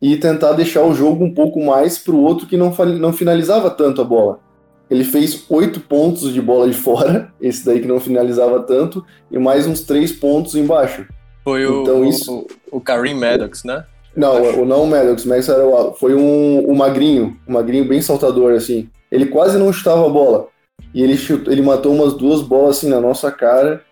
[0.00, 3.70] e tentar deixar o jogo um pouco mais para o outro que não, não finalizava
[3.70, 4.40] tanto a bola.
[4.90, 9.38] Ele fez oito pontos de bola de fora, esse daí que não finalizava tanto, e
[9.38, 11.06] mais uns três pontos embaixo.
[11.44, 12.46] Foi então, o, isso...
[12.70, 13.84] o, o Karim Maddox, né?
[14.16, 15.48] Não, o, não o Maddox, mas
[15.98, 18.88] foi um, o Magrinho, um Magrinho bem saltador, assim.
[19.10, 20.48] Ele quase não chutava a bola.
[20.94, 23.82] E ele, chutou, ele matou umas duas bolas assim na nossa cara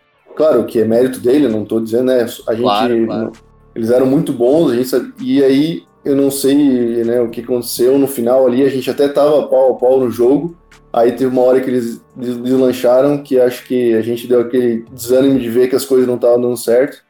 [0.40, 2.22] Claro que é mérito dele, não estou dizendo, né?
[2.22, 3.33] A gente, claro, claro.
[3.74, 7.98] eles eram muito bons, a gente, e aí eu não sei né, o que aconteceu
[7.98, 10.57] no final ali, a gente até tava pau a pau no jogo,
[10.90, 15.38] aí teve uma hora que eles deslancharam, que acho que a gente deu aquele desânimo
[15.38, 17.03] de ver que as coisas não estavam dando certo,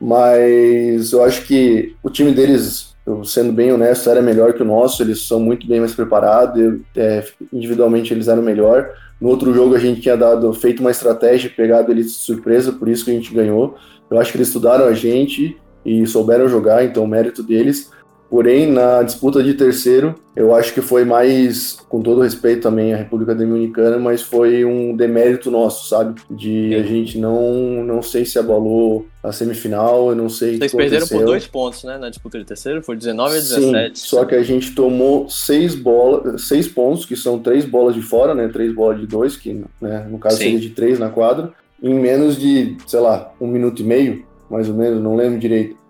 [0.00, 2.94] mas eu acho que o time deles,
[3.24, 7.24] sendo bem honesto, era melhor que o nosso, eles são muito bem mais preparados, é,
[7.52, 8.88] individualmente eles eram melhor,
[9.22, 12.88] no outro jogo a gente tinha dado, feito uma estratégia, pegado eles de surpresa, por
[12.88, 13.76] isso que a gente ganhou.
[14.10, 15.56] Eu acho que eles estudaram a gente
[15.86, 17.92] e souberam jogar, então mérito deles.
[18.32, 22.96] Porém, na disputa de terceiro, eu acho que foi mais, com todo respeito também à
[22.96, 26.18] República Dominicana, mas foi um demérito nosso, sabe?
[26.30, 31.06] De a gente não, não sei se abalou a semifinal, eu não sei Vocês perderam
[31.06, 31.98] por dois pontos, né?
[31.98, 33.98] Na disputa de terceiro, foi 19 a 17.
[33.98, 38.00] Sim, só que a gente tomou seis bolas, seis pontos, que são três bolas de
[38.00, 38.48] fora, né?
[38.48, 40.44] Três bolas de dois, que né, no caso Sim.
[40.44, 44.70] seria de três na quadra, em menos de, sei lá, um minuto e meio, mais
[44.70, 45.81] ou menos, não lembro direito.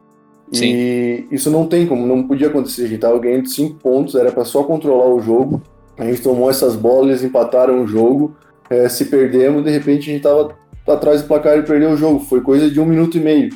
[0.53, 0.75] Sim.
[0.75, 2.85] E isso não tem como, não podia acontecer.
[2.85, 5.63] A gente tava ganhando cinco pontos, era para só controlar o jogo.
[5.99, 8.37] A gente tomou essas bolas, empataram o jogo.
[8.69, 12.21] É, se perdemos, de repente a gente tava atrás do placar e perdeu o jogo.
[12.21, 13.51] Foi coisa de um minuto e meio.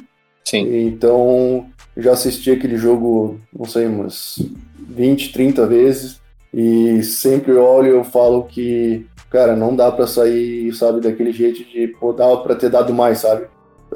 [0.44, 0.86] Sim.
[0.86, 4.38] Então, já assisti aquele jogo, não sei, umas
[4.88, 6.20] 20, 30 vezes.
[6.54, 11.62] E sempre olho e eu falo que, cara, não dá para sair, sabe, daquele jeito
[11.64, 13.46] de, pô, dá pra ter dado mais, sabe?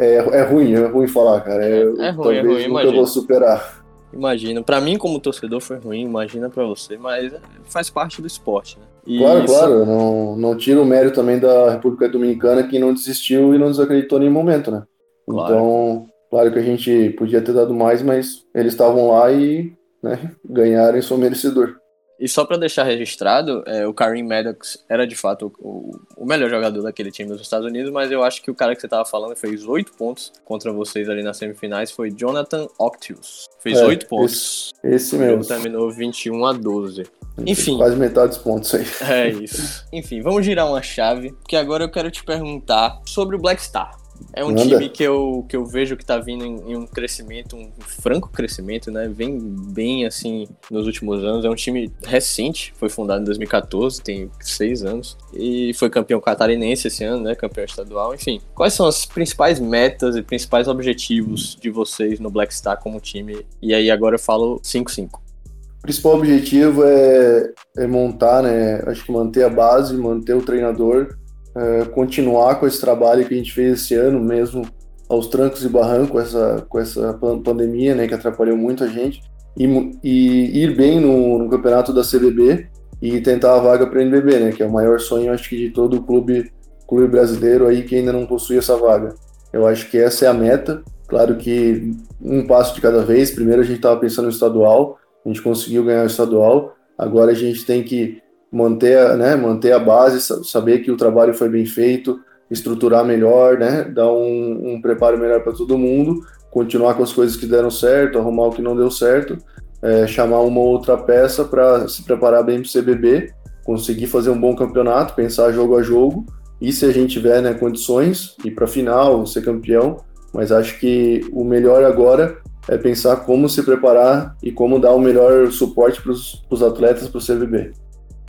[0.01, 1.63] É, é ruim, é ruim falar, cara.
[1.63, 3.85] É, é ruim, é ruim, nunca vou superar.
[4.11, 4.65] Imagino.
[4.65, 7.33] Para mim, como torcedor, foi ruim, imagina para você, mas
[7.65, 8.87] faz parte do esporte, né?
[9.07, 9.55] E claro, isso...
[9.55, 9.85] claro.
[9.85, 14.19] Não, não tira o mérito também da República Dominicana que não desistiu e não desacreditou
[14.19, 14.83] em nenhum momento, né?
[15.29, 15.55] Claro.
[15.55, 20.33] Então, claro que a gente podia ter dado mais, mas eles estavam lá e né,
[20.45, 21.77] ganharam e são merecedor.
[22.21, 26.51] E só para deixar registrado, é, o Kareem Maddox era de fato o, o, melhor
[26.51, 29.07] jogador daquele time dos Estados Unidos, mas eu acho que o cara que você tava
[29.07, 33.47] falando fez oito pontos contra vocês ali nas semifinais foi Jonathan Octius.
[33.59, 34.71] Fez é, oito pontos.
[34.85, 35.47] Esse, esse mesmo.
[35.47, 37.05] terminou 21 a 12.
[37.47, 37.79] Enfim.
[37.79, 38.85] Quase metade dos pontos aí.
[39.09, 39.87] É isso.
[39.91, 44.00] Enfim, vamos girar uma chave, porque agora eu quero te perguntar sobre o Black Star.
[44.33, 47.57] É um time que eu, que eu vejo que tá vindo em, em, um crescimento,
[47.57, 49.09] um franco crescimento, né?
[49.09, 51.45] Vem bem assim nos últimos anos.
[51.45, 55.17] É um time recente, foi fundado em 2014, tem seis anos.
[55.33, 57.35] E foi campeão catarinense esse ano, né?
[57.35, 58.15] Campeão estadual.
[58.15, 63.01] Enfim, quais são as principais metas e principais objetivos de vocês no Black Star como
[63.01, 63.45] time?
[63.61, 65.09] E aí agora eu falo 5-5.
[65.15, 68.83] O principal objetivo é, é montar, né?
[68.87, 71.17] Acho que manter a base, manter o treinador
[71.61, 74.67] é, continuar com esse trabalho que a gente fez esse ano, mesmo
[75.11, 77.13] aos trancos e barrancos, com essa, com essa
[77.45, 79.21] pandemia, né, que atrapalhou muito a gente,
[79.59, 79.67] e,
[80.03, 82.69] e ir bem no, no, campeonato da CBB
[83.03, 85.57] e tentar a vaga para o NBB, né, que é o maior sonho, acho que,
[85.57, 86.51] de todo clube,
[86.89, 89.15] clube brasileiro aí que ainda não possui essa vaga.
[89.53, 90.83] Eu acho que essa é a meta.
[91.09, 91.91] Claro que
[92.23, 93.33] um passo de cada vez.
[93.33, 94.97] Primeiro a gente estava pensando no estadual,
[95.27, 96.77] a gente conseguiu ganhar o estadual.
[96.97, 101.49] Agora a gente tem que manter, né, manter a base, saber que o trabalho foi
[101.49, 107.03] bem feito, estruturar melhor, né, dar um, um preparo melhor para todo mundo, continuar com
[107.03, 109.39] as coisas que deram certo, arrumar o que não deu certo,
[109.83, 113.33] é, chamar uma outra peça para se preparar bem para o CBB,
[113.65, 116.27] conseguir fazer um bom campeonato, pensar jogo a jogo,
[116.61, 119.99] e se a gente tiver né, condições, ir para a final, ser campeão,
[120.35, 122.37] mas acho que o melhor agora
[122.69, 127.19] é pensar como se preparar e como dar o melhor suporte para os atletas para
[127.19, 127.73] o CBB.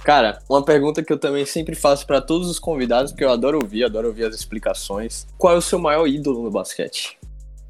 [0.03, 3.59] Cara, uma pergunta que eu também sempre faço para todos os convidados, porque eu adoro
[3.61, 5.27] ouvir, adoro ouvir as explicações.
[5.37, 7.19] Qual é o seu maior ídolo no basquete?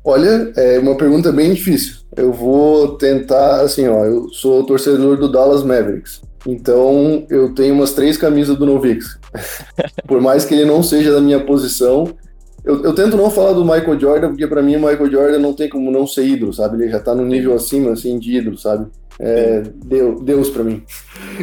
[0.04, 1.98] Olha, é uma pergunta bem difícil.
[2.15, 6.22] Eu vou tentar, assim, ó, eu sou torcedor do Dallas Mavericks.
[6.48, 9.20] Então, eu tenho umas três camisas do Novix.
[10.08, 12.15] Por mais que ele não seja da minha posição,
[12.63, 15.54] eu, eu, tento não falar do Michael Jordan, porque para mim o Michael Jordan não
[15.54, 16.82] tem como não ser ídolo, sabe?
[16.82, 18.88] Ele já tá no nível acima, assim, de ídolo, sabe?
[19.23, 20.84] É, Deus, Deus para mim.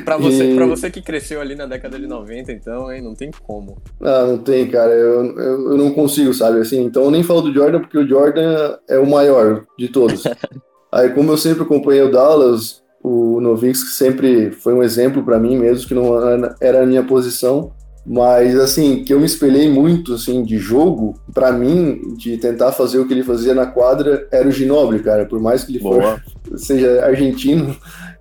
[0.05, 0.67] Para você, e...
[0.67, 3.77] você que cresceu ali na década de 90, então, hein, não tem como.
[4.01, 4.91] Ah, não tem, cara.
[4.91, 6.59] Eu, eu, eu, não consigo, sabe?
[6.59, 10.25] Assim, então eu nem falo do Jordan porque o Jordan é o maior de todos.
[10.91, 15.57] Aí, como eu sempre acompanhei o Dallas, o Novix sempre foi um exemplo para mim,
[15.57, 16.17] mesmo que não
[16.61, 17.73] era a minha posição.
[18.11, 22.99] Mas, assim, que eu me espelhei muito, assim, de jogo, para mim, de tentar fazer
[22.99, 25.27] o que ele fazia na quadra, era o Ginoble, cara.
[25.27, 26.19] Por mais que ele for,
[26.57, 27.77] seja argentino,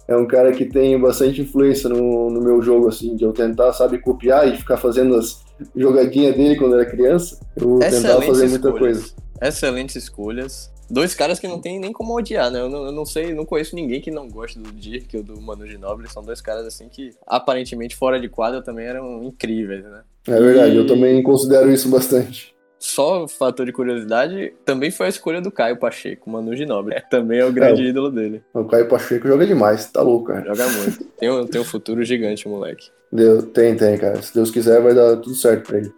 [0.05, 3.71] é um cara que tem bastante influência no, no meu jogo, assim, de eu tentar,
[3.71, 5.39] sabe, copiar e ficar fazendo as
[5.73, 7.39] jogadinhas dele quando era criança.
[7.55, 8.79] Eu Excelentes tentava fazer muita escolhas.
[8.79, 9.13] coisa.
[9.41, 10.76] Excelentes escolhas.
[10.89, 12.59] Dois caras que não tem nem como odiar, né?
[12.59, 15.41] Eu não, eu não sei, não conheço ninguém que não goste do Dirk ou do
[15.41, 16.09] Manu Ginóbili.
[16.09, 20.01] São dois caras assim que, aparentemente, fora de quadra também eram incríveis, né?
[20.27, 20.77] É verdade, e...
[20.77, 22.55] eu também considero isso bastante.
[22.79, 26.95] Só fator de curiosidade, também foi a escolha do Caio Pacheco, Manu Ginóbili.
[26.97, 28.43] É, também é o grande é, ídolo dele.
[28.53, 30.45] O Caio Pacheco joga demais, tá louco, cara.
[30.45, 31.03] Joga muito.
[31.17, 32.89] Tem um, tem um futuro gigante, moleque.
[33.11, 34.21] Deus, tem, tem, cara.
[34.21, 35.91] Se Deus quiser, vai dar tudo certo pra ele.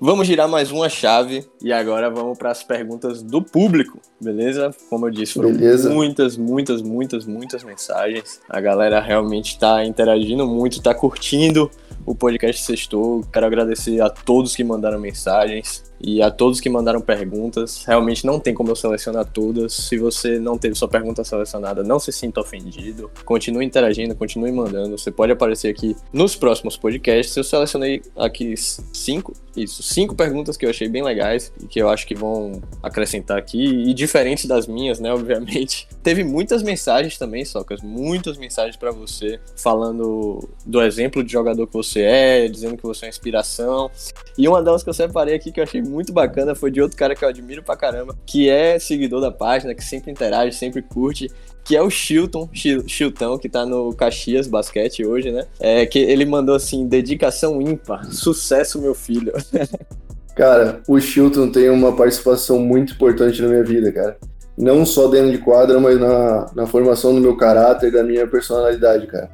[0.00, 4.70] Vamos girar mais uma chave e agora vamos para as perguntas do público, beleza?
[4.88, 5.90] Como eu disse, foram beleza.
[5.90, 8.40] muitas, muitas, muitas, muitas mensagens.
[8.48, 11.68] A galera realmente está interagindo muito, está curtindo
[12.06, 13.24] o podcast Sextou.
[13.32, 17.84] Quero agradecer a todos que mandaram mensagens e a todos que mandaram perguntas.
[17.84, 19.72] Realmente não tem como eu selecionar todas.
[19.72, 23.10] Se você não teve sua pergunta selecionada, não se sinta ofendido.
[23.24, 24.96] Continue interagindo, continue mandando.
[24.96, 27.36] Você pode aparecer aqui nos próximos podcasts.
[27.36, 31.88] Eu selecionei aqui cinco, isso, cinco perguntas que eu achei bem legais e que eu
[31.88, 35.88] acho que vão acrescentar aqui e diferentes das minhas, né, obviamente.
[36.02, 41.72] Teve muitas mensagens também, Socas, muitas mensagens para você falando do exemplo de jogador que
[41.72, 43.90] você é, dizendo que você é inspiração.
[44.36, 46.96] E uma delas que eu separei aqui que eu achei muito bacana foi de outro
[46.96, 50.82] cara que eu admiro pra caramba, que é seguidor da página, que sempre interage, sempre
[50.82, 51.30] curte,
[51.64, 55.46] que é o Chilton, Chilton, que tá no Caxias Basquete hoje, né?
[55.60, 59.32] É, que ele mandou assim, dedicação ímpar, sucesso meu filho.
[60.34, 64.16] Cara, o Chilton tem uma participação muito importante na minha vida, cara.
[64.56, 69.08] Não só dentro de quadra, mas na, na formação do meu caráter, da minha personalidade,
[69.08, 69.28] cara.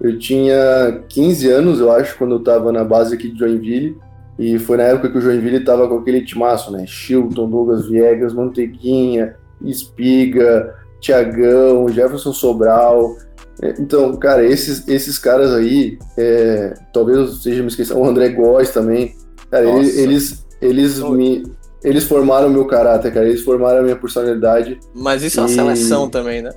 [0.00, 3.96] Eu tinha 15 anos, eu acho, quando eu tava na base aqui de Joinville.
[4.40, 6.86] E foi na época que o Joinville tava com aquele timaço, né?
[6.86, 13.18] Chilton, Douglas Viegas, Manteiguinha, Espiga, Tiagão, Jefferson Sobral.
[13.62, 18.70] É, então, cara, esses, esses caras aí, é, talvez seja me esqueça, o André Góes
[18.70, 19.14] também.
[19.50, 21.42] Cara, eles, eles, eles me.
[21.84, 23.28] Eles formaram o meu caráter, cara.
[23.28, 24.80] Eles formaram a minha personalidade.
[24.94, 26.50] Mas isso é uma seleção também, né?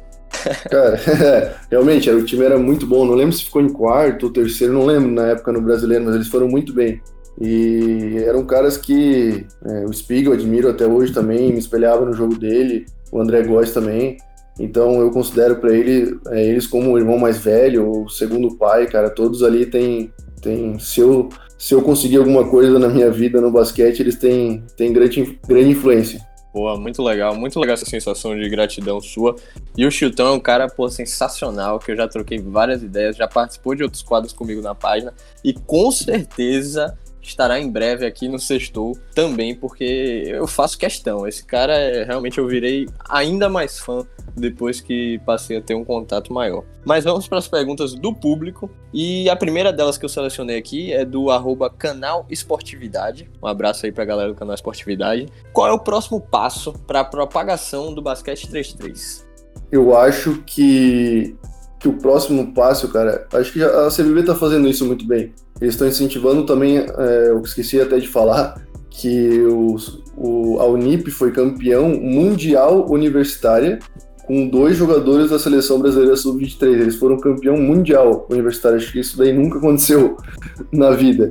[0.69, 0.98] Cara,
[1.69, 3.04] realmente, o time era muito bom.
[3.04, 6.15] Não lembro se ficou em quarto ou terceiro, não lembro na época no brasileiro, mas
[6.15, 7.02] eles foram muito bem.
[7.39, 12.38] E eram caras que é, o Spiegel admiro até hoje também, me espelhava no jogo
[12.38, 14.17] dele, o André Góes também.
[14.60, 18.88] Então eu considero para ele, é, eles como o irmão mais velho, o segundo pai,
[18.88, 20.12] cara, todos ali têm.
[20.41, 24.62] Tem, se, eu, se eu conseguir alguma coisa na minha vida no basquete, eles têm,
[24.76, 26.22] têm grande, grande influência.
[26.52, 29.36] Pô, muito legal, muito legal essa sensação de gratidão sua.
[29.76, 33.28] E o Chilton é um cara, pô, sensacional, que eu já troquei várias ideias, já
[33.28, 36.96] participou de outros quadros comigo na página, e com certeza
[37.29, 41.27] estará em breve aqui no Sextou também, porque eu faço questão.
[41.27, 44.05] Esse cara, é, realmente, eu virei ainda mais fã
[44.36, 46.63] depois que passei a ter um contato maior.
[46.86, 48.69] Mas vamos para as perguntas do público.
[48.93, 53.29] E a primeira delas que eu selecionei aqui é do arroba canal Esportividade.
[53.41, 55.27] Um abraço aí para a galera do canal Esportividade.
[55.51, 59.23] Qual é o próximo passo para a propagação do basquete 3-3?
[59.71, 61.36] Eu acho que,
[61.79, 65.33] que o próximo passo, cara, acho que a CBB está fazendo isso muito bem
[65.63, 71.10] eles estão incentivando também, é, eu esqueci até de falar, que os, o, a Unip
[71.10, 73.80] foi campeão mundial universitária
[74.26, 76.63] com dois jogadores da seleção brasileira sub-23.
[76.63, 78.78] Eles foram campeão mundial universitário.
[78.78, 80.17] Acho que isso daí nunca aconteceu
[80.71, 81.30] na vida.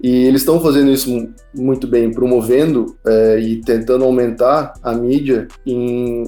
[0.00, 6.24] E eles estão fazendo isso muito bem, promovendo é, e tentando aumentar a mídia em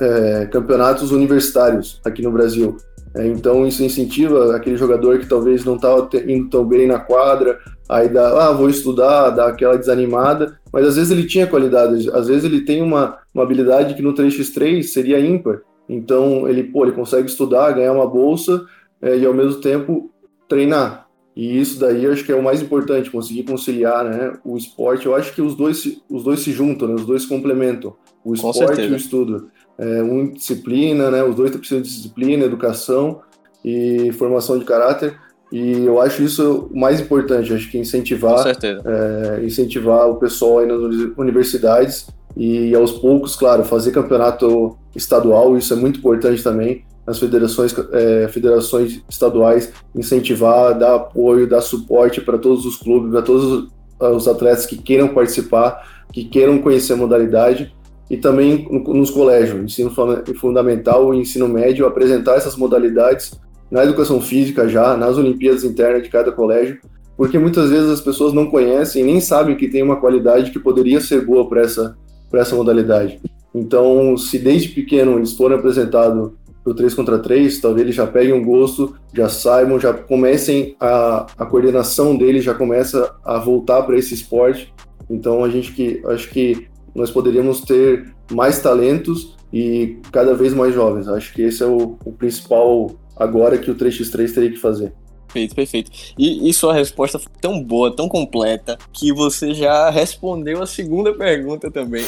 [0.00, 2.76] é, campeonatos universitários aqui no Brasil.
[3.14, 7.58] É, então isso incentiva aquele jogador que talvez não estava indo tão bem na quadra,
[7.88, 12.28] aí dá, ah, vou estudar, dá aquela desanimada, mas às vezes ele tinha qualidade, às
[12.28, 15.60] vezes ele tem uma, uma habilidade que no 3x3 seria ímpar.
[15.88, 18.64] Então ele, pô, ele consegue estudar, ganhar uma bolsa
[19.02, 20.10] é, e ao mesmo tempo
[20.48, 21.06] treinar.
[21.34, 25.06] E isso daí acho que é o mais importante, conseguir conciliar né, o esporte.
[25.06, 28.34] Eu acho que os dois, os dois se juntam, né, os dois se complementam, o
[28.34, 31.22] esporte e o estudo é, um disciplina, né?
[31.22, 33.20] Os dois precisam de disciplina, educação
[33.64, 35.18] e formação de caráter.
[35.50, 40.66] E eu acho isso o mais importante, acho que incentivar, é, incentivar o pessoal aí
[40.66, 40.78] nas
[41.18, 47.74] universidades e aos poucos, claro, fazer campeonato estadual, isso é muito importante também, nas federações,
[47.92, 54.28] é, federações estaduais, incentivar, dar apoio, dar suporte para todos os clubes, para todos os
[54.28, 57.74] atletas que queiram participar, que queiram conhecer a modalidade
[58.10, 59.92] e também nos colégios, ensino
[60.38, 63.32] fundamental e ensino médio, apresentar essas modalidades
[63.70, 66.78] na educação física já, nas Olimpíadas internas de cada colégio,
[67.16, 71.00] porque muitas vezes as pessoas não conhecem nem sabem que tem uma qualidade que poderia
[71.00, 71.96] ser boa para essa,
[72.34, 73.20] essa modalidade.
[73.54, 76.32] Então, se desde pequeno eles forem apresentados
[76.62, 80.76] para o 3 contra 3, talvez eles já peguem um gosto, já saibam, já comecem
[80.78, 84.72] a, a coordenação deles já começa a voltar para esse esporte.
[85.10, 90.72] Então, a gente que acho que nós poderíamos ter mais talentos e cada vez mais
[90.74, 91.08] jovens.
[91.08, 94.92] Acho que esse é o, o principal agora que o 3x3 teria que fazer.
[95.32, 95.90] Perfeito, perfeito.
[96.18, 101.14] E, e, sua resposta foi tão boa, tão completa, que você já respondeu a segunda
[101.14, 102.04] pergunta também.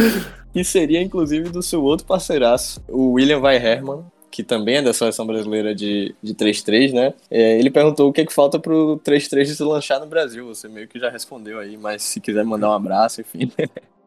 [0.52, 4.94] que seria, inclusive, do seu outro parceiraço, o William Vai Herman, que também é da
[4.94, 7.12] seleção brasileira de, de 3-3, né?
[7.30, 10.46] É, ele perguntou o que, é que falta pro 3-3 se lanchar no Brasil.
[10.46, 13.52] Você meio que já respondeu aí, mas se quiser mandar um abraço, enfim.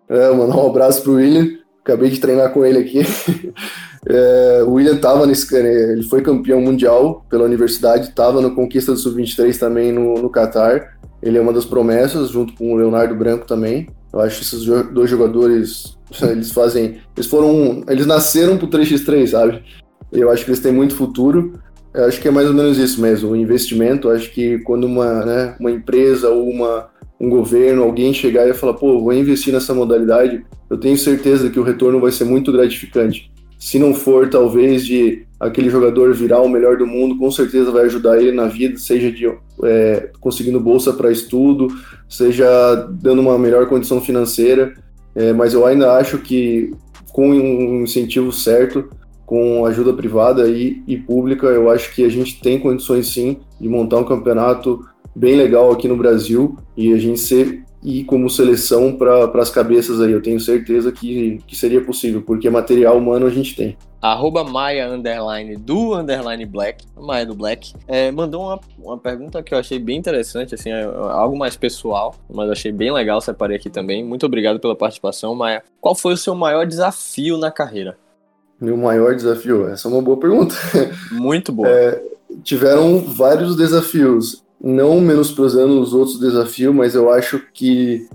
[0.09, 1.59] É, mandar um abraço pro William.
[1.83, 3.01] Acabei de treinar com ele aqui.
[4.07, 5.53] É, o William tava nesse.
[5.55, 10.97] Ele foi campeão mundial pela universidade, estava no Conquista do Sub-23 também no, no Qatar.
[11.21, 13.87] Ele é uma das promessas, junto com o Leonardo Branco também.
[14.13, 16.99] Eu acho que esses dois jogadores, eles fazem.
[17.15, 17.83] Eles foram.
[17.89, 19.63] Eles nasceram pro 3x3, sabe?
[20.11, 21.59] Eu acho que eles têm muito futuro.
[21.93, 24.09] Eu acho que é mais ou menos isso mesmo, o investimento.
[24.09, 28.73] Acho que quando uma, né, uma empresa ou uma, um governo, alguém chegar e falar,
[28.73, 33.31] pô, vou investir nessa modalidade, eu tenho certeza que o retorno vai ser muito gratificante.
[33.65, 37.85] Se não for, talvez, de aquele jogador virar o melhor do mundo, com certeza vai
[37.85, 39.25] ajudar ele na vida, seja de
[39.63, 41.69] é, conseguindo bolsa para estudo,
[42.07, 42.45] seja
[42.91, 44.75] dando uma melhor condição financeira.
[45.15, 46.75] É, mas eu ainda acho que
[47.11, 48.87] com um incentivo certo,
[49.25, 53.67] com ajuda privada e, e pública, eu acho que a gente tem condições sim de
[53.67, 54.85] montar um campeonato
[55.15, 60.01] bem legal aqui no Brasil e a gente ser e como seleção para as cabeças
[60.01, 60.11] aí.
[60.11, 63.77] Eu tenho certeza que, que seria possível, porque material humano a gente tem.
[64.01, 69.53] Arroba Maia underline do underline Black, Maia do Black, é, mandou uma, uma pergunta que
[69.53, 73.69] eu achei bem interessante, assim, é algo mais pessoal, mas achei bem legal, separei aqui
[73.69, 74.03] também.
[74.03, 75.63] Muito obrigado pela participação, Maia.
[75.79, 77.97] Qual foi o seu maior desafio na carreira?
[78.59, 79.67] Meu maior desafio?
[79.67, 80.55] Essa é uma boa pergunta.
[81.11, 81.67] Muito boa.
[81.67, 82.01] É,
[82.43, 88.07] tiveram vários desafios não menosprezando os outros desafios, mas eu acho que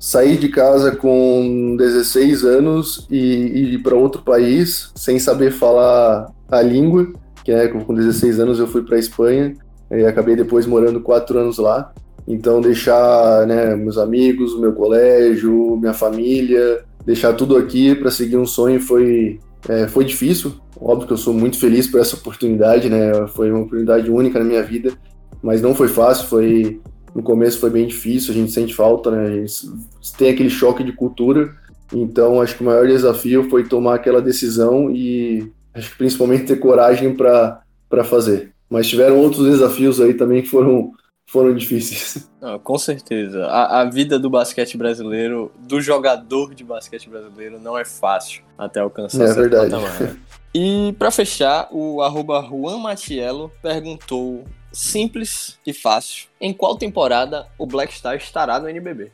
[0.00, 6.60] sair de casa com 16 anos e, ir para outro país sem saber falar a
[6.60, 7.12] língua,
[7.44, 9.54] que é com 16 anos eu fui para Espanha
[9.92, 11.92] e acabei depois morando quatro anos lá.
[12.26, 18.46] Então deixar né, meus amigos, meu colégio, minha família, deixar tudo aqui para seguir um
[18.46, 19.38] sonho foi
[19.68, 20.52] é, foi difícil.
[20.80, 23.28] Óbvio que eu sou muito feliz por essa oportunidade, né?
[23.28, 24.92] Foi uma oportunidade única na minha vida
[25.42, 26.80] mas não foi fácil, foi
[27.14, 29.26] no começo foi bem difícil, a gente sente falta, né?
[29.26, 29.66] A gente
[30.16, 31.54] tem aquele choque de cultura.
[31.92, 36.56] Então, acho que o maior desafio foi tomar aquela decisão e acho que principalmente ter
[36.56, 38.52] coragem para fazer.
[38.70, 40.92] Mas tiveram outros desafios aí também que foram
[41.26, 42.28] foram difíceis.
[42.40, 43.46] Não, com certeza.
[43.46, 48.80] A, a, vida do basquete brasileiro, do jogador de basquete brasileiro, não é fácil até
[48.80, 49.70] alcançar é verdade.
[49.70, 50.00] patamar.
[50.00, 50.16] Né?
[50.54, 56.28] E para fechar, o arroba Juan Matiello perguntou simples e fácil.
[56.40, 59.12] Em qual temporada o Black Star estará no NBB?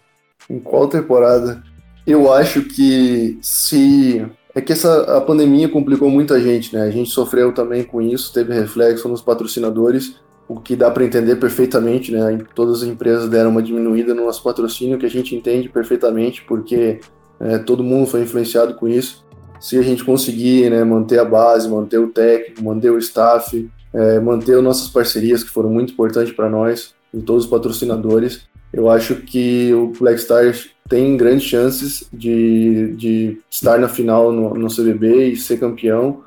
[0.48, 1.62] Em qual temporada?
[2.06, 6.82] Eu acho que se é que essa a pandemia complicou muita gente, né?
[6.82, 10.16] A gente sofreu também com isso, teve reflexo nos patrocinadores,
[10.48, 12.38] o que dá para entender perfeitamente, né?
[12.54, 16.98] Todas as empresas deram uma diminuída no nosso patrocínio, que a gente entende perfeitamente, porque
[17.38, 19.24] é, todo mundo foi influenciado com isso.
[19.60, 24.20] Se a gente conseguir né, manter a base, manter o técnico, manter o staff, é,
[24.20, 28.46] manter nossas parcerias, que foram muito importantes para nós, e todos os patrocinadores.
[28.72, 34.54] Eu acho que o Black Stars tem grandes chances de, de estar na final no,
[34.54, 36.22] no CBB e ser campeão,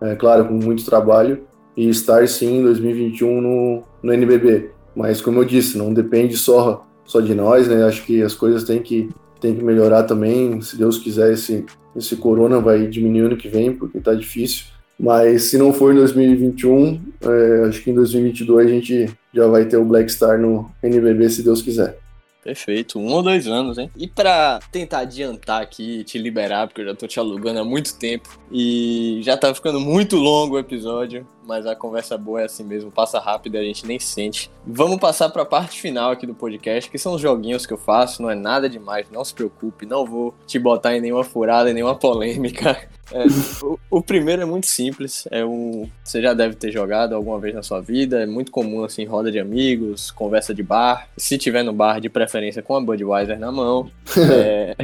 [0.00, 1.44] é, claro, com muito trabalho,
[1.76, 4.70] e estar sim em 2021 no, no NBB.
[4.94, 7.84] Mas, como eu disse, não depende só, só de nós, né?
[7.84, 10.60] Acho que as coisas têm que, têm que melhorar também.
[10.62, 14.64] Se Deus quiser, esse, esse corona vai diminuir ano que vem, porque está difícil.
[14.98, 19.66] Mas se não for em 2021, é, acho que em 2022 a gente já vai
[19.66, 21.98] ter o Black Star no NBB, se Deus quiser.
[22.42, 23.90] Perfeito, um ou dois anos, hein?
[23.96, 27.98] E para tentar adiantar aqui, te liberar, porque eu já tô te alugando há muito
[27.98, 32.64] tempo e já tá ficando muito longo o episódio, mas a conversa boa é assim
[32.64, 34.50] mesmo, passa rápido e a gente nem sente.
[34.66, 37.78] Vamos passar para a parte final aqui do podcast, que são os joguinhos que eu
[37.78, 41.70] faço, não é nada demais, não se preocupe, não vou te botar em nenhuma furada,
[41.70, 42.76] em nenhuma polêmica.
[43.12, 43.24] É,
[43.62, 47.54] o, o, primeiro é muito simples, é um, você já deve ter jogado alguma vez
[47.54, 51.62] na sua vida, é muito comum assim, roda de amigos, conversa de bar, se tiver
[51.62, 53.88] no bar de preferência com a Budweiser na mão,
[54.18, 54.74] é,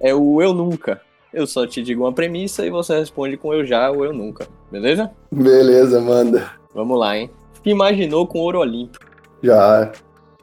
[0.00, 1.00] é o eu nunca.
[1.32, 4.48] Eu só te digo uma premissa e você responde com eu já ou eu nunca,
[4.70, 5.10] beleza?
[5.30, 6.52] Beleza, manda.
[6.74, 7.30] Vamos lá, hein?
[7.62, 9.04] Se imaginou com ouro olímpico?
[9.42, 9.92] Já.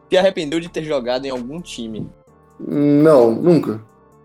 [0.10, 2.08] Se arrependeu de ter jogado em algum time?
[2.60, 3.82] Não, nunca.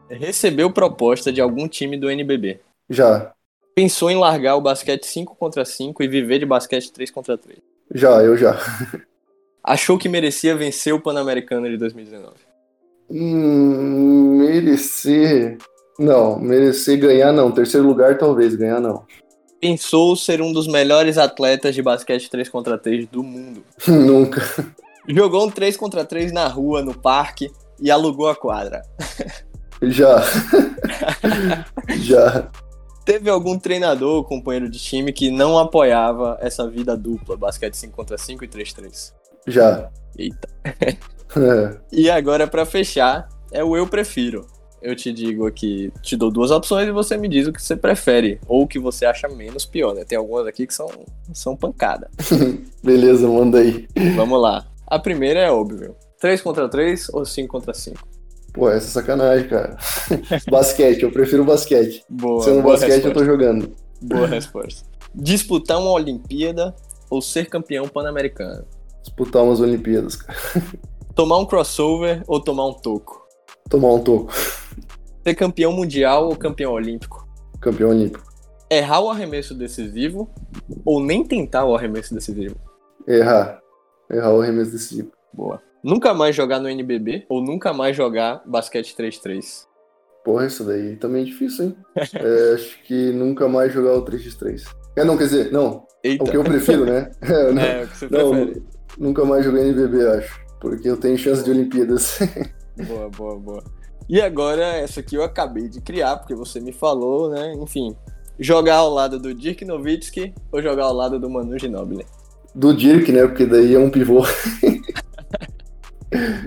[0.08, 2.60] Recebeu proposta de algum time do NBB?
[2.88, 3.32] Já.
[3.74, 7.58] Pensou em largar o basquete 5 contra 5 e viver de basquete 3 contra 3?
[7.94, 8.58] Já, eu já.
[9.64, 12.34] Achou que merecia vencer o Pan-Americano de 2019?
[13.10, 15.58] Hum, merecer.
[16.00, 17.52] Não, merecer ganhar não.
[17.52, 19.04] Terceiro lugar, talvez, ganhar não.
[19.60, 23.62] Pensou ser um dos melhores atletas de basquete 3 contra 3 do mundo?
[23.86, 24.40] Nunca.
[25.06, 28.80] Jogou um 3 contra 3 na rua, no parque e alugou a quadra?
[29.82, 30.22] Já.
[32.00, 32.50] Já.
[33.04, 37.94] Teve algum treinador ou companheiro de time que não apoiava essa vida dupla, basquete 5
[37.94, 39.12] contra 5 e 3-3?
[39.46, 39.90] Já.
[40.16, 40.48] Eita.
[40.64, 41.76] É.
[41.92, 44.46] E agora, para fechar, é o eu prefiro.
[44.82, 47.76] Eu te digo aqui, te dou duas opções e você me diz o que você
[47.76, 50.04] prefere, ou o que você acha menos pior, né?
[50.04, 50.88] Tem algumas aqui que são,
[51.34, 52.10] são pancada.
[52.82, 53.86] Beleza, manda aí.
[54.16, 54.66] Vamos lá.
[54.86, 55.94] A primeira é óbvio.
[56.18, 58.08] 3 contra 3 ou 5 contra 5?
[58.52, 59.76] Pô, essa é sacanagem, cara.
[60.50, 62.02] basquete, eu prefiro basquete.
[62.08, 62.42] Boa.
[62.42, 63.08] Sendo boa basquete, resposta.
[63.08, 63.72] eu tô jogando.
[64.02, 64.88] Boa resposta.
[65.14, 66.74] Disputar uma Olimpíada
[67.08, 68.64] ou ser campeão pan-americano?
[69.02, 70.38] Disputar umas Olimpíadas, cara.
[71.14, 73.26] Tomar um crossover ou tomar um toco?
[73.70, 74.32] Tomar um toco.
[75.24, 77.24] Ser campeão mundial ou campeão olímpico?
[77.60, 78.28] Campeão olímpico.
[78.68, 80.28] Errar o arremesso decisivo
[80.84, 82.56] ou nem tentar o arremesso decisivo?
[83.06, 83.60] Errar.
[84.10, 85.12] Errar o arremesso decisivo.
[85.32, 85.62] Boa.
[85.84, 89.66] Nunca mais jogar no NBB ou nunca mais jogar basquete 3-3?
[90.24, 91.76] Porra, isso daí também é difícil, hein?
[91.96, 94.64] é, acho que nunca mais jogar o 3x3.
[94.96, 95.86] É, não, quer dizer, não.
[96.02, 96.24] Eita.
[96.24, 97.08] O que eu prefiro, né?
[97.22, 98.62] É, não, é o que você não, prefere.
[98.98, 100.40] Nunca mais joguei NBB, acho.
[100.60, 102.18] Porque eu tenho chance de Olimpíadas.
[102.76, 103.64] boa, boa, boa.
[104.08, 107.54] E agora, essa aqui eu acabei de criar, porque você me falou, né?
[107.54, 107.94] Enfim,
[108.38, 112.04] jogar ao lado do Dirk Nowitzki ou jogar ao lado do Manu Ginobili?
[112.54, 113.26] Do Dirk, né?
[113.26, 114.24] Porque daí é um pivô.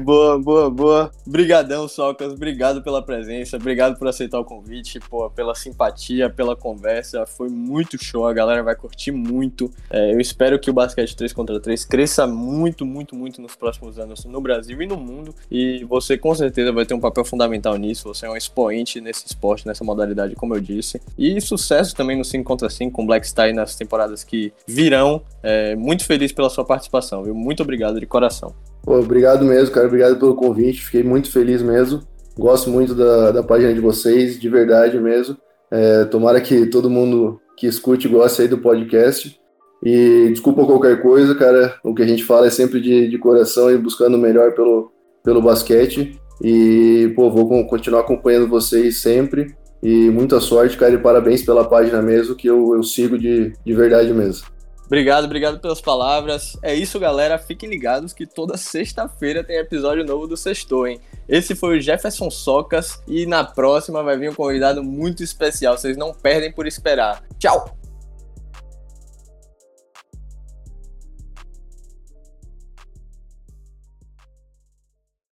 [0.03, 1.11] boa, boa, boa.
[1.25, 2.33] Brigadão, Socas.
[2.33, 3.55] Obrigado pela presença.
[3.55, 7.25] Obrigado por aceitar o convite, pô, pela simpatia, pela conversa.
[7.25, 8.27] Foi muito show.
[8.27, 9.71] A galera vai curtir muito.
[9.89, 13.97] É, eu espero que o basquete 3 contra 3 cresça muito, muito, muito nos próximos
[13.97, 15.33] anos no Brasil e no mundo.
[15.49, 18.13] E você com certeza vai ter um papel fundamental nisso.
[18.13, 21.01] Você é um expoente nesse esporte, nessa modalidade, como eu disse.
[21.17, 25.21] E sucesso também no 5 contra 5 com Black Star nas temporadas que virão.
[25.41, 27.33] É, muito feliz pela sua participação, viu?
[27.33, 28.53] Muito obrigado de coração.
[28.83, 29.87] Pô, obrigado mesmo, cara.
[29.87, 30.83] Obrigado pelo convite.
[30.83, 32.01] Fiquei muito feliz mesmo.
[32.37, 35.37] Gosto muito da, da página de vocês, de verdade mesmo.
[35.71, 39.39] É, tomara que todo mundo que escute goste aí do podcast.
[39.85, 41.75] E desculpa qualquer coisa, cara.
[41.83, 44.91] O que a gente fala é sempre de, de coração e buscando o melhor pelo,
[45.23, 46.19] pelo basquete.
[46.41, 49.55] E, pô, vou continuar acompanhando vocês sempre.
[49.81, 50.93] E muita sorte, cara.
[50.93, 54.47] E parabéns pela página mesmo, que eu, eu sigo de, de verdade mesmo.
[54.85, 56.57] Obrigado, obrigado pelas palavras.
[56.61, 57.37] É isso, galera.
[57.37, 60.99] Fiquem ligados que toda sexta-feira tem episódio novo do Sextou, hein?
[61.27, 65.77] Esse foi o Jefferson Socas e na próxima vai vir um convidado muito especial.
[65.77, 67.23] Vocês não perdem por esperar.
[67.39, 67.82] Tchau!